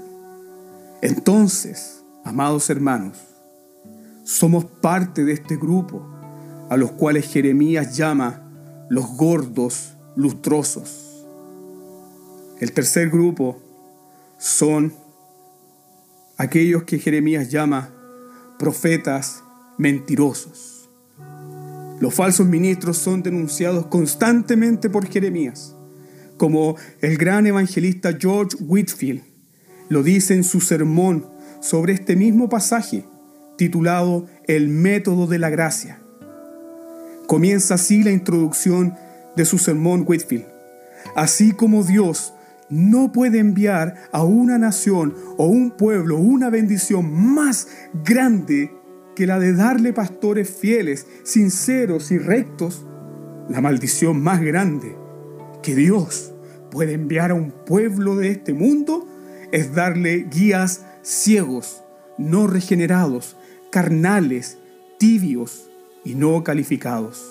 entonces, 1.04 2.04
amados 2.26 2.67
hermanos, 2.72 3.15
somos 4.24 4.65
parte 4.65 5.24
de 5.24 5.34
este 5.34 5.56
grupo 5.56 6.04
a 6.67 6.78
los 6.78 6.91
cuales 6.94 7.28
Jeremías 7.28 7.96
llama 7.96 8.41
los 8.89 9.06
gordos 9.15 9.94
lustrosos. 10.15 11.28
El 12.60 12.72
tercer 12.72 13.12
grupo 13.12 13.62
son 14.39 14.96
aquellos 16.38 16.82
que 16.82 16.98
Jeremías 16.98 17.52
llama 17.52 17.94
profetas 18.58 19.44
mentirosos. 19.78 20.89
Los 22.00 22.15
falsos 22.15 22.48
ministros 22.48 22.98
son 22.98 23.22
denunciados 23.22 23.86
constantemente 23.86 24.89
por 24.89 25.06
Jeremías, 25.06 25.76
como 26.41 26.75
el 27.01 27.17
gran 27.17 27.45
evangelista 27.45 28.17
George 28.19 28.58
Whitfield 28.62 29.21
lo 29.89 30.01
dice 30.01 30.34
en 30.34 30.43
su 30.43 30.60
sermón 30.60 31.27
sobre 31.60 31.93
este 31.93 32.15
mismo 32.15 32.49
pasaje, 32.49 33.06
titulado 33.60 34.25
El 34.47 34.67
método 34.67 35.27
de 35.27 35.38
la 35.38 35.51
gracia. 35.51 36.01
Comienza 37.27 37.75
así 37.75 38.01
la 38.01 38.10
introducción 38.10 38.95
de 39.36 39.45
su 39.45 39.60
sermón 39.60 40.04
Whitfield. 40.08 40.47
Así 41.15 41.51
como 41.51 41.84
Dios 41.84 42.34
no 42.71 43.12
puede 43.12 43.38
enviar 43.38 44.10
a 44.12 44.23
una 44.23 44.58
nación 44.58 45.13
o 45.38 45.45
un 45.45 45.69
pueblo 45.69 46.17
una 46.17 46.49
bendición 46.49 47.13
más 47.36 47.67
grande 48.04 48.71
que 49.15 49.27
la 49.27 49.38
de 49.38 49.54
darle 49.54 49.93
pastores 49.93 50.49
fieles, 50.49 51.06
sinceros 51.23 52.10
y 52.10 52.17
rectos, 52.17 52.84
la 53.47 53.62
maldición 53.62 54.19
más 54.23 54.41
grande 54.41 54.97
que 55.62 55.75
Dios 55.75 56.31
puede 56.72 56.94
enviar 56.94 57.32
a 57.32 57.36
un 57.36 57.52
pueblo 57.52 58.16
de 58.16 58.32
este 58.32 58.54
mundo 58.54 59.08
es 59.52 59.76
darle 59.76 60.26
guías 60.32 60.86
ciegos, 61.04 61.84
no 62.18 62.48
regenerados, 62.48 63.36
carnales, 63.70 64.58
tibios 64.98 65.70
y 66.04 66.16
no 66.16 66.44
calificados. 66.44 67.24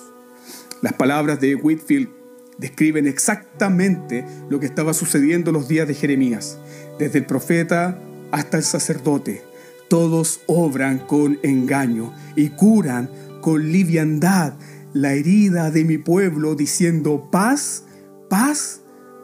Las 0.81 0.93
palabras 0.93 1.41
de 1.41 1.55
Whitfield 1.55 2.09
describen 2.57 3.07
exactamente 3.07 4.25
lo 4.49 4.59
que 4.59 4.67
estaba 4.67 4.93
sucediendo 4.93 5.51
los 5.51 5.67
días 5.67 5.87
de 5.87 5.95
Jeremías, 5.95 6.57
desde 6.99 7.19
el 7.19 7.25
profeta 7.25 7.99
hasta 8.31 8.57
el 8.57 8.63
sacerdote 8.63 9.51
todos 9.91 10.39
obran 10.47 10.99
con 10.99 11.37
engaño 11.43 12.13
y 12.37 12.51
curan 12.51 13.09
con 13.41 13.73
liviandad 13.73 14.53
la 14.93 15.11
herida 15.11 15.69
de 15.69 15.83
mi 15.83 15.97
pueblo 15.97 16.55
diciendo 16.55 17.27
paz, 17.29 17.83
paz, 18.29 18.80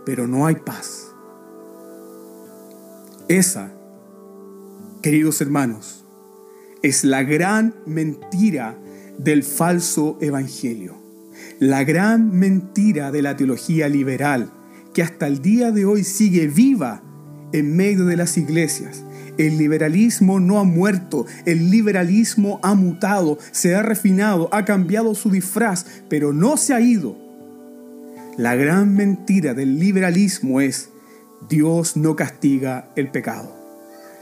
pero 0.07 0.25
no 0.25 0.45
hay 0.45 0.55
paz. 0.55 1.13
Esa, 3.27 3.73
queridos 5.01 5.41
hermanos, 5.41 6.05
es 6.81 7.03
la 7.03 7.23
gran 7.23 7.75
mentira 7.85 8.79
del 9.17 9.43
falso 9.43 10.17
evangelio, 10.21 10.95
la 11.59 11.83
gran 11.83 12.31
mentira 12.31 13.11
de 13.11 13.21
la 13.21 13.35
teología 13.35 13.89
liberal 13.89 14.49
que 14.93 15.03
hasta 15.03 15.27
el 15.27 15.41
día 15.41 15.73
de 15.73 15.83
hoy 15.83 16.05
sigue 16.05 16.47
viva 16.47 17.03
en 17.51 17.75
medio 17.75 18.05
de 18.05 18.15
las 18.15 18.37
iglesias 18.37 19.03
el 19.37 19.57
liberalismo 19.59 20.39
no 20.39 20.57
ha 20.57 20.63
muerto, 20.63 21.27
el 21.45 21.69
liberalismo 21.69 22.59
ha 22.63 22.73
mutado, 22.73 23.37
se 23.51 23.75
ha 23.75 23.83
refinado, 23.83 24.49
ha 24.51 24.65
cambiado 24.65 25.13
su 25.13 25.29
disfraz, 25.29 25.85
pero 26.09 26.33
no 26.33 26.57
se 26.57 26.73
ha 26.73 26.79
ido. 26.79 27.26
La 28.37 28.55
gran 28.55 28.93
mentira 28.95 29.55
del 29.55 29.79
liberalismo 29.79 30.61
es 30.61 30.91
Dios 31.49 31.97
no 31.97 32.15
castiga 32.15 32.91
el 32.95 33.09
pecado. 33.09 33.51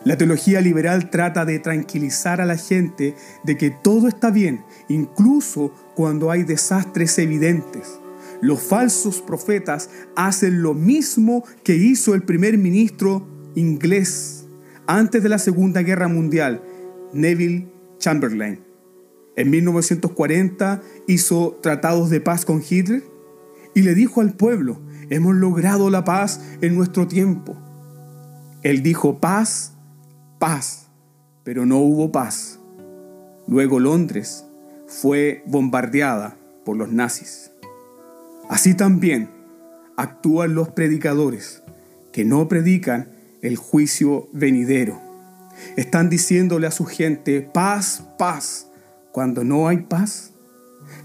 La 0.06 0.15
teología 0.15 0.62
liberal 0.62 1.10
trata 1.10 1.43
de 1.43 1.60
tranquilizar 1.60 2.39
a 2.39 2.45
la 2.45 2.56
gente 2.56 3.13
de 3.43 3.58
que 3.58 3.71
todo 3.71 4.08
está 4.08 4.32
bien, 4.32 4.63
incluso 4.88 5.73
cuando 5.95 6.32
hay 6.32 6.43
desastres 6.43 7.19
evidentes. 7.19 7.99
Los 8.39 8.62
falsos 8.62 9.21
profetas 9.21 9.89
hacen 10.15 10.62
lo 10.62 10.73
mismo 10.73 11.43
que 11.65 11.75
hizo 11.75 12.13
el 12.13 12.23
primer 12.23 12.58
ministro 12.58 13.28
inglés 13.54 14.45
antes 14.88 15.23
de 15.23 15.30
la 15.30 15.39
Segunda 15.39 15.82
Guerra 15.82 16.08
Mundial, 16.08 16.63
Neville 17.12 17.67
Chamberlain. 17.99 18.62
En 19.36 19.49
1940 19.49 20.82
hizo 21.06 21.60
tratados 21.62 22.10
de 22.10 22.21
paz 22.21 22.45
con 22.45 22.63
Hitler 22.67 23.14
y 23.76 23.84
le 23.84 23.94
dijo 23.94 24.22
al 24.22 24.34
pueblo, 24.34 24.82
hemos 25.12 25.36
logrado 25.36 25.92
la 25.92 26.04
paz 26.04 26.42
en 26.62 26.76
nuestro 26.76 27.08
tiempo. 27.08 27.56
Él 28.64 28.82
dijo 28.82 29.20
paz, 29.20 29.74
paz, 30.40 30.88
pero 31.44 31.68
no 31.68 31.78
hubo 31.78 32.12
paz. 32.12 32.60
Luego 33.48 33.80
Londres 33.80 34.46
fue 34.88 35.44
bombardeada 35.46 36.38
por 36.64 36.78
los 36.78 36.92
nazis. 36.92 37.52
Así 38.50 38.74
también 38.74 39.30
actúan 39.98 40.56
los 40.56 40.70
predicadores 40.70 41.62
que 42.12 42.26
no 42.26 42.48
predican 42.48 43.10
el 43.42 43.58
juicio 43.58 44.30
venidero. 44.34 45.02
Están 45.76 46.10
diciéndole 46.10 46.66
a 46.66 46.72
su 46.72 46.86
gente, 46.86 47.42
paz, 47.42 48.04
paz, 48.18 48.68
cuando 49.12 49.44
no 49.44 49.68
hay 49.68 49.78
paz. 49.78 50.32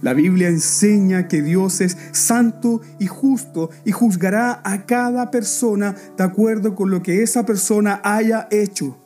La 0.03 0.15
Biblia 0.15 0.49
enseña 0.49 1.29
que 1.29 1.43
Dios 1.43 1.81
es 1.81 1.97
santo 2.13 2.81
y 2.99 3.07
justo 3.07 3.71
y 3.85 3.93
juzgará 3.93 4.63
a 4.65 4.87
cada 4.87 5.31
persona 5.31 5.95
de 6.17 6.25
acuerdo 6.25 6.75
con 6.75 6.91
lo 6.91 7.03
que 7.03 7.23
esa 7.23 7.45
persona 7.45 8.01
haya 8.03 8.49
hecho. 8.51 8.97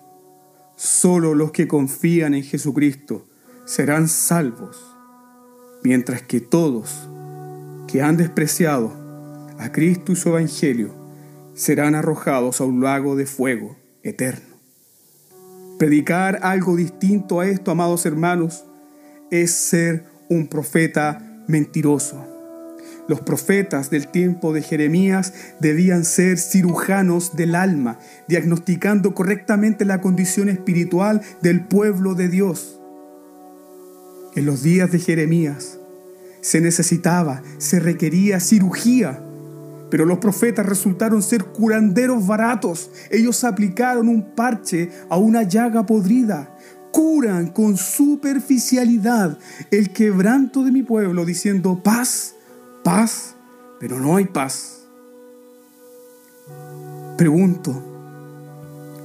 Solo 0.76 1.34
los 1.34 1.50
que 1.50 1.66
confían 1.66 2.34
en 2.34 2.44
Jesucristo 2.44 3.26
serán 3.64 4.08
salvos, 4.08 4.96
mientras 5.82 6.22
que 6.22 6.40
todos 6.40 7.08
que 7.88 8.02
han 8.02 8.16
despreciado 8.16 8.92
a 9.58 9.72
Cristo 9.72 10.12
y 10.12 10.16
su 10.16 10.28
Evangelio 10.28 10.94
serán 11.54 11.94
arrojados 11.94 12.60
a 12.60 12.64
un 12.64 12.82
lago 12.82 13.16
de 13.16 13.26
fuego 13.26 13.76
eterno. 14.02 14.54
Predicar 15.78 16.40
algo 16.42 16.76
distinto 16.76 17.40
a 17.40 17.48
esto, 17.48 17.70
amados 17.70 18.06
hermanos, 18.06 18.64
es 19.30 19.52
ser 19.52 20.13
un 20.28 20.46
profeta 20.48 21.20
mentiroso. 21.46 22.26
Los 23.06 23.20
profetas 23.20 23.90
del 23.90 24.08
tiempo 24.08 24.54
de 24.54 24.62
Jeremías 24.62 25.34
debían 25.60 26.04
ser 26.04 26.38
cirujanos 26.38 27.36
del 27.36 27.54
alma, 27.54 27.98
diagnosticando 28.28 29.14
correctamente 29.14 29.84
la 29.84 30.00
condición 30.00 30.48
espiritual 30.48 31.20
del 31.42 31.66
pueblo 31.66 32.14
de 32.14 32.28
Dios. 32.28 32.80
En 34.34 34.46
los 34.46 34.62
días 34.62 34.90
de 34.90 34.98
Jeremías 34.98 35.78
se 36.40 36.60
necesitaba, 36.60 37.42
se 37.58 37.78
requería 37.78 38.40
cirugía, 38.40 39.22
pero 39.90 40.06
los 40.06 40.18
profetas 40.18 40.66
resultaron 40.66 41.22
ser 41.22 41.44
curanderos 41.44 42.26
baratos. 42.26 42.90
Ellos 43.10 43.44
aplicaron 43.44 44.08
un 44.08 44.34
parche 44.34 44.90
a 45.10 45.18
una 45.18 45.42
llaga 45.42 45.84
podrida 45.86 46.53
curan 46.94 47.48
con 47.48 47.76
superficialidad 47.76 49.36
el 49.72 49.92
quebranto 49.92 50.62
de 50.62 50.70
mi 50.70 50.84
pueblo, 50.84 51.24
diciendo 51.24 51.80
paz, 51.82 52.36
paz, 52.84 53.34
pero 53.80 53.98
no 53.98 54.14
hay 54.14 54.26
paz. 54.26 54.86
Pregunto, 57.18 57.82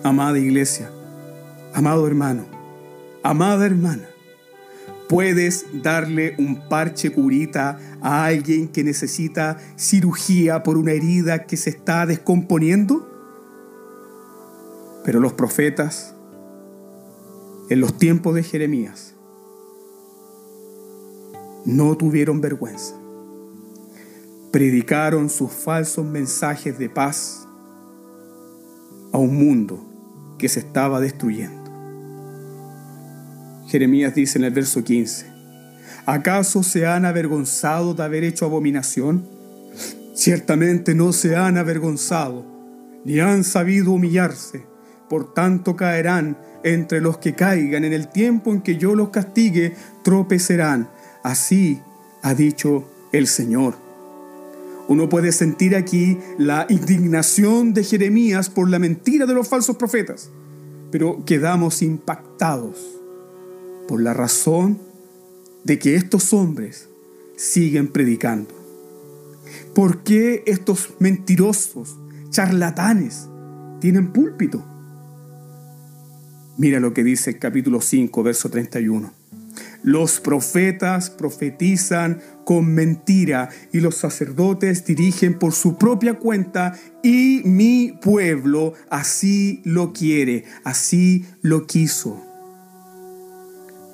amada 0.04 0.38
iglesia, 0.38 0.92
amado 1.74 2.06
hermano, 2.06 2.46
amada 3.24 3.66
hermana, 3.66 4.08
¿puedes 5.08 5.66
darle 5.82 6.36
un 6.38 6.70
parche 6.70 7.12
curita 7.12 7.80
a 8.02 8.26
alguien 8.26 8.68
que 8.68 8.84
necesita 8.84 9.58
cirugía 9.78 10.62
por 10.62 10.78
una 10.78 10.92
herida 10.92 11.48
que 11.48 11.58
se 11.58 11.72
está 11.72 12.06
descomponiendo? 12.06 13.10
Pero 15.04 15.20
los 15.20 15.34
profetas 15.34 16.14
en 17.70 17.80
los 17.80 17.98
tiempos 17.98 18.34
de 18.36 18.44
Jeremías 18.44 19.14
no 21.66 21.96
tuvieron 21.96 22.42
vergüenza. 22.42 22.96
Predicaron 24.52 25.30
sus 25.30 25.52
falsos 25.52 26.06
mensajes 26.06 26.80
de 26.80 26.90
paz 26.90 27.48
a 29.12 29.18
un 29.20 29.36
mundo 29.36 29.86
que 30.40 30.50
se 30.50 30.62
estaba 30.62 31.00
destruyendo. 31.00 31.60
Jeremías 33.68 34.16
dice 34.16 34.40
en 34.40 34.46
el 34.46 34.54
verso 34.54 34.84
15, 34.84 35.28
¿acaso 36.08 36.64
se 36.64 36.88
han 36.88 37.06
avergonzado 37.06 37.94
de 37.94 38.02
haber 38.02 38.24
hecho 38.24 38.46
abominación? 38.46 39.28
Ciertamente 40.16 40.96
no 40.96 41.14
se 41.14 41.36
han 41.36 41.58
avergonzado, 41.58 42.46
ni 43.06 43.20
han 43.20 43.44
sabido 43.44 43.92
humillarse, 43.92 44.66
por 45.10 45.34
tanto 45.34 45.76
caerán 45.76 46.38
entre 46.64 47.02
los 47.02 47.18
que 47.18 47.36
caigan 47.36 47.84
en 47.84 47.94
el 47.94 48.10
tiempo 48.10 48.52
en 48.52 48.62
que 48.62 48.78
yo 48.78 48.96
los 48.96 49.10
castigue, 49.10 49.74
tropecerán. 50.04 50.90
Así 51.24 51.82
ha 52.22 52.34
dicho 52.34 52.86
el 53.12 53.28
Señor. 53.28 53.76
Uno 54.88 55.08
puede 55.08 55.32
sentir 55.32 55.76
aquí 55.76 56.18
la 56.38 56.66
indignación 56.70 57.74
de 57.74 57.84
Jeremías 57.84 58.50
por 58.50 58.70
la 58.70 58.80
mentira 58.80 59.26
de 59.26 59.34
los 59.34 59.48
falsos 59.48 59.78
profetas, 59.78 60.30
pero 60.92 61.24
quedamos 61.26 61.82
impactados 61.82 63.00
por 63.88 64.02
la 64.02 64.14
razón 64.14 64.80
de 65.64 65.78
que 65.78 65.96
estos 65.96 66.34
hombres 66.34 66.90
siguen 67.36 67.90
predicando. 67.90 68.50
¿Por 69.74 70.04
qué 70.04 70.44
estos 70.46 70.94
mentirosos, 71.00 71.98
charlatanes, 72.30 73.28
tienen 73.80 74.12
púlpito? 74.12 74.64
Mira 76.60 76.82
lo 76.82 76.94
que 76.94 77.06
dice 77.06 77.30
el 77.30 77.40
capítulo 77.40 77.80
5, 77.80 78.22
verso 78.22 78.50
31. 78.50 79.14
Los 79.82 80.20
profetas 80.20 81.10
profetizan 81.10 82.20
con 82.44 82.74
mentira 82.74 83.48
y 83.72 83.80
los 83.80 83.96
sacerdotes 83.96 84.84
dirigen 84.84 85.40
por 85.40 85.54
su 85.54 85.78
propia 85.78 86.16
cuenta 86.16 86.78
y 87.02 87.44
mi 87.46 87.98
pueblo 88.02 88.74
así 88.90 89.62
lo 89.64 89.94
quiere, 89.94 90.44
así 90.66 91.26
lo 91.42 91.66
quiso. 91.66 92.22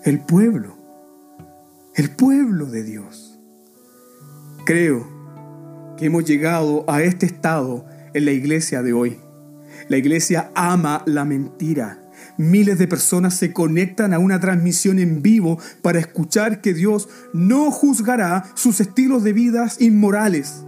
El 0.04 0.22
pueblo, 0.22 0.76
el 1.94 2.10
pueblo 2.10 2.66
de 2.66 2.82
Dios. 2.82 3.40
Creo 4.66 5.08
que 6.00 6.08
hemos 6.08 6.26
llegado 6.26 6.84
a 6.88 7.04
este 7.04 7.28
estado 7.28 7.86
en 8.16 8.26
la 8.26 8.32
iglesia 8.32 8.82
de 8.82 8.94
hoy. 8.94 9.18
La 9.88 9.98
iglesia 9.98 10.50
ama 10.56 11.04
la 11.06 11.26
mentira 11.26 12.02
Miles 12.38 12.78
de 12.78 12.88
personas 12.88 13.34
se 13.34 13.54
conectan 13.54 14.14
a 14.14 14.20
una 14.20 14.42
transmisión 14.42 15.00
en 15.00 15.22
vivo 15.22 15.58
para 15.82 16.00
escuchar 16.00 16.60
que 16.60 16.74
Dios 16.74 17.08
no 17.34 17.72
juzgará 17.72 18.52
sus 18.56 18.82
estilos 18.82 19.24
de 19.24 19.32
vida 19.32 19.72
inmorales, 19.80 20.66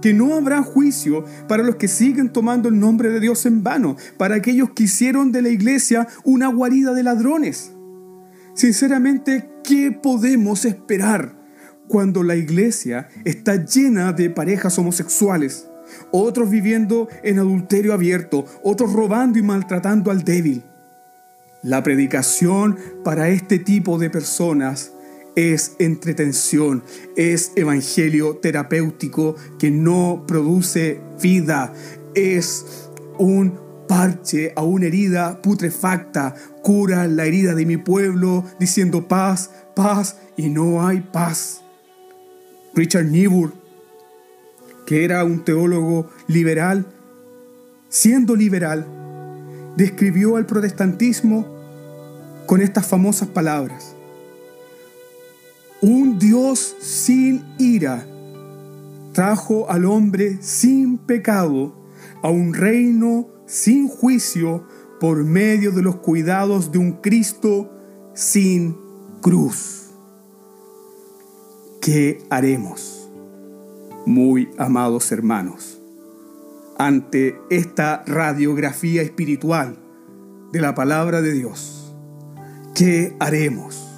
que 0.00 0.14
no 0.14 0.34
habrá 0.34 0.62
juicio 0.62 1.26
para 1.48 1.62
los 1.62 1.76
que 1.76 1.88
siguen 1.88 2.32
tomando 2.32 2.70
el 2.70 2.80
nombre 2.80 3.10
de 3.10 3.20
Dios 3.20 3.44
en 3.44 3.62
vano, 3.62 3.96
para 4.16 4.36
aquellos 4.36 4.70
que 4.70 4.84
hicieron 4.84 5.32
de 5.32 5.42
la 5.42 5.50
iglesia 5.50 6.08
una 6.24 6.48
guarida 6.48 6.94
de 6.94 7.02
ladrones. 7.02 7.72
Sinceramente, 8.54 9.50
¿qué 9.62 9.92
podemos 9.92 10.64
esperar 10.64 11.36
cuando 11.88 12.22
la 12.22 12.36
iglesia 12.36 13.08
está 13.26 13.66
llena 13.66 14.14
de 14.14 14.30
parejas 14.30 14.78
homosexuales? 14.78 15.68
Otros 16.10 16.48
viviendo 16.48 17.06
en 17.22 17.38
adulterio 17.38 17.92
abierto, 17.92 18.46
otros 18.62 18.94
robando 18.94 19.38
y 19.38 19.42
maltratando 19.42 20.10
al 20.10 20.24
débil. 20.24 20.64
La 21.66 21.82
predicación 21.82 22.78
para 23.02 23.28
este 23.28 23.58
tipo 23.58 23.98
de 23.98 24.08
personas 24.08 24.92
es 25.34 25.74
entretención, 25.80 26.84
es 27.16 27.50
evangelio 27.56 28.36
terapéutico 28.36 29.34
que 29.58 29.72
no 29.72 30.22
produce 30.28 31.00
vida, 31.20 31.74
es 32.14 32.88
un 33.18 33.58
parche 33.88 34.52
a 34.54 34.62
una 34.62 34.86
herida 34.86 35.42
putrefacta, 35.42 36.36
cura 36.62 37.08
la 37.08 37.24
herida 37.24 37.56
de 37.56 37.66
mi 37.66 37.78
pueblo 37.78 38.44
diciendo 38.60 39.08
paz, 39.08 39.50
paz 39.74 40.18
y 40.36 40.50
no 40.50 40.86
hay 40.86 41.00
paz. 41.00 41.62
Richard 42.76 43.06
Niebuhr, 43.06 43.52
que 44.86 45.04
era 45.04 45.24
un 45.24 45.44
teólogo 45.44 46.10
liberal, 46.28 46.86
siendo 47.88 48.36
liberal, 48.36 48.86
describió 49.76 50.36
al 50.36 50.46
protestantismo 50.46 51.55
con 52.46 52.62
estas 52.62 52.86
famosas 52.86 53.28
palabras. 53.28 53.94
Un 55.82 56.18
Dios 56.18 56.76
sin 56.80 57.44
ira 57.58 58.06
trajo 59.12 59.70
al 59.70 59.84
hombre 59.84 60.38
sin 60.40 60.98
pecado 60.98 61.74
a 62.22 62.28
un 62.28 62.54
reino 62.54 63.28
sin 63.46 63.88
juicio 63.88 64.64
por 65.00 65.24
medio 65.24 65.72
de 65.72 65.82
los 65.82 65.96
cuidados 65.96 66.72
de 66.72 66.78
un 66.78 66.92
Cristo 66.92 67.70
sin 68.14 68.76
cruz. 69.20 69.90
¿Qué 71.80 72.18
haremos, 72.30 73.08
muy 74.06 74.48
amados 74.58 75.12
hermanos, 75.12 75.80
ante 76.78 77.38
esta 77.48 78.02
radiografía 78.06 79.02
espiritual 79.02 79.78
de 80.52 80.60
la 80.60 80.74
palabra 80.74 81.22
de 81.22 81.32
Dios? 81.32 81.75
¿Qué 82.76 83.16
haremos? 83.20 83.88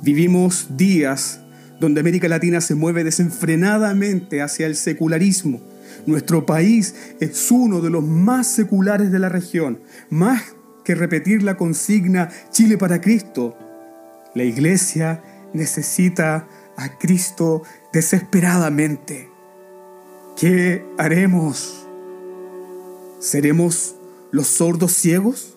Vivimos 0.00 0.68
días 0.70 1.40
donde 1.78 2.00
América 2.00 2.28
Latina 2.28 2.62
se 2.62 2.74
mueve 2.74 3.04
desenfrenadamente 3.04 4.40
hacia 4.40 4.64
el 4.64 4.74
secularismo. 4.74 5.60
Nuestro 6.06 6.46
país 6.46 6.94
es 7.20 7.50
uno 7.50 7.82
de 7.82 7.90
los 7.90 8.02
más 8.02 8.46
seculares 8.46 9.12
de 9.12 9.18
la 9.18 9.28
región. 9.28 9.80
Más 10.08 10.54
que 10.82 10.94
repetir 10.94 11.42
la 11.42 11.58
consigna 11.58 12.30
Chile 12.50 12.78
para 12.78 13.02
Cristo, 13.02 13.54
la 14.34 14.44
iglesia 14.44 15.22
necesita 15.52 16.48
a 16.78 16.98
Cristo 16.98 17.64
desesperadamente. 17.92 19.28
¿Qué 20.38 20.86
haremos? 20.96 21.86
¿Seremos 23.20 23.94
los 24.30 24.46
sordos 24.46 24.92
ciegos? 24.92 25.53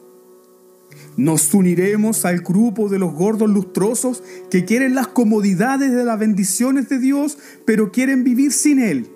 Nos 1.17 1.51
uniremos 1.56 2.25
al 2.25 2.41
grupo 2.41 2.89
de 2.89 2.99
los 2.99 3.13
gordos 3.13 3.49
lustrosos 3.49 4.23
que 4.51 4.65
quieren 4.65 4.93
las 4.93 5.08
comodidades 5.08 5.91
de 5.91 6.06
las 6.06 6.19
bendiciones 6.19 6.89
de 6.89 6.99
Dios, 6.99 7.39
pero 7.65 7.91
quieren 7.91 8.23
vivir 8.23 8.51
sin 8.51 8.80
Él. 8.80 9.10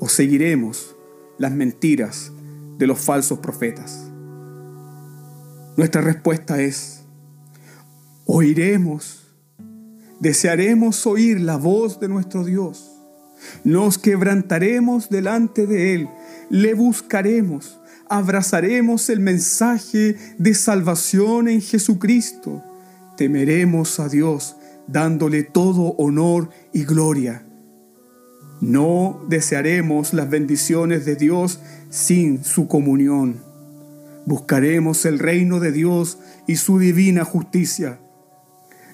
O 0.00 0.08
seguiremos 0.08 0.94
las 1.38 1.52
mentiras 1.52 2.30
de 2.76 2.86
los 2.86 3.00
falsos 3.00 3.38
profetas. 3.38 4.10
Nuestra 5.78 6.02
respuesta 6.02 6.60
es, 6.60 7.04
oiremos, 8.26 9.34
desearemos 10.20 11.06
oír 11.06 11.40
la 11.40 11.56
voz 11.56 12.00
de 12.00 12.08
nuestro 12.08 12.44
Dios, 12.44 12.92
nos 13.64 13.98
quebrantaremos 13.98 15.08
delante 15.08 15.66
de 15.66 15.94
Él, 15.94 16.08
le 16.50 16.74
buscaremos, 16.74 17.78
abrazaremos 18.08 19.08
el 19.10 19.20
mensaje 19.20 20.16
de 20.38 20.54
salvación 20.54 21.48
en 21.48 21.60
Jesucristo. 21.60 22.62
Temeremos 23.16 23.98
a 24.00 24.08
Dios, 24.08 24.56
dándole 24.86 25.42
todo 25.42 25.94
honor 25.98 26.50
y 26.72 26.84
gloria. 26.84 27.44
No 28.60 29.20
desearemos 29.28 30.14
las 30.14 30.30
bendiciones 30.30 31.04
de 31.04 31.16
Dios 31.16 31.60
sin 31.90 32.42
su 32.44 32.68
comunión. 32.68 33.40
Buscaremos 34.24 35.04
el 35.04 35.18
reino 35.18 35.60
de 35.60 35.72
Dios 35.72 36.18
y 36.46 36.56
su 36.56 36.78
divina 36.78 37.24
justicia. 37.24 38.00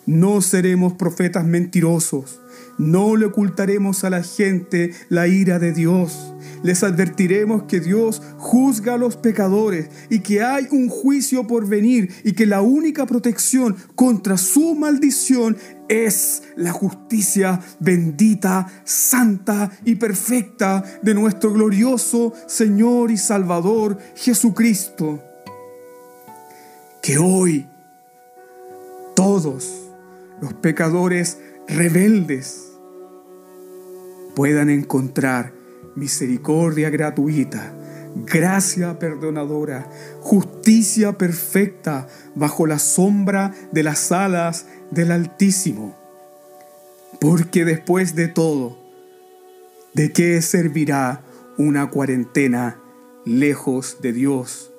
No 0.05 0.41
seremos 0.43 0.95
profetas 0.95 1.45
mentirosos. 1.45 2.42
No 2.79 3.17
le 3.17 3.27
ocultaremos 3.27 4.05
a 4.05 4.11
la 4.11 4.23
gente 4.23 4.93
la 5.09 5.29
ira 5.29 5.59
de 5.59 5.73
Dios. 5.73 6.35
Les 6.63 6.83
advertiremos 6.83 7.65
que 7.65 7.81
Dios 7.81 8.23
juzga 8.39 8.95
a 8.95 8.99
los 8.99 9.17
pecadores 9.17 9.91
y 10.11 10.21
que 10.21 10.43
hay 10.43 10.69
un 10.71 10.89
juicio 10.89 11.47
por 11.47 11.67
venir 11.67 12.13
y 12.25 12.33
que 12.33 12.47
la 12.47 12.63
única 12.63 13.05
protección 13.07 13.77
contra 13.95 14.37
su 14.37 14.75
maldición 14.75 15.57
es 15.89 16.45
la 16.57 16.73
justicia 16.73 17.61
bendita, 17.81 18.67
santa 18.85 19.71
y 19.85 19.97
perfecta 19.97 20.85
de 21.03 21.15
nuestro 21.15 21.53
glorioso 21.53 22.33
Señor 22.47 23.11
y 23.11 23.17
Salvador 23.17 23.99
Jesucristo. 24.15 25.23
Que 27.03 27.19
hoy 27.19 27.67
todos 29.15 29.83
los 30.41 30.55
pecadores 30.55 31.39
rebeldes 31.69 32.73
puedan 34.35 34.71
encontrar 34.71 35.53
misericordia 35.95 36.91
gratuita, 36.91 37.75
gracia 38.27 38.99
perdonadora, 38.99 39.91
justicia 40.21 41.19
perfecta 41.19 42.09
bajo 42.35 42.67
la 42.67 42.79
sombra 42.79 43.55
de 43.73 43.83
las 43.83 44.13
alas 44.13 44.67
del 44.91 45.13
Altísimo. 45.13 45.97
Porque 47.21 47.65
después 47.65 48.15
de 48.15 48.29
todo, 48.29 48.79
¿de 49.95 50.13
qué 50.13 50.41
servirá 50.43 51.23
una 51.59 51.91
cuarentena 51.91 52.79
lejos 53.25 53.99
de 54.01 54.13
Dios 54.13 54.73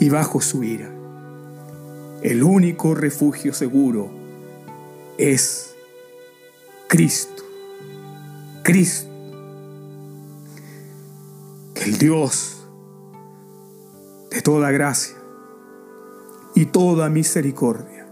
y 0.00 0.08
bajo 0.08 0.40
su 0.40 0.64
ira? 0.64 0.90
El 2.22 2.42
único 2.42 2.94
refugio 2.94 3.52
seguro 3.52 4.10
es 5.18 5.73
Cristo. 6.94 7.42
Cristo. 8.62 9.10
Que 11.74 11.82
el 11.86 11.98
Dios 11.98 12.68
de 14.30 14.40
toda 14.42 14.70
gracia 14.70 15.16
y 16.54 16.66
toda 16.66 17.10
misericordia 17.10 18.06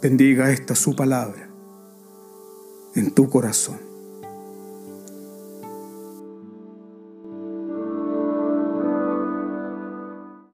bendiga 0.00 0.50
esta 0.50 0.74
su 0.74 0.96
palabra 0.96 1.50
en 2.94 3.10
tu 3.10 3.28
corazón. 3.28 3.87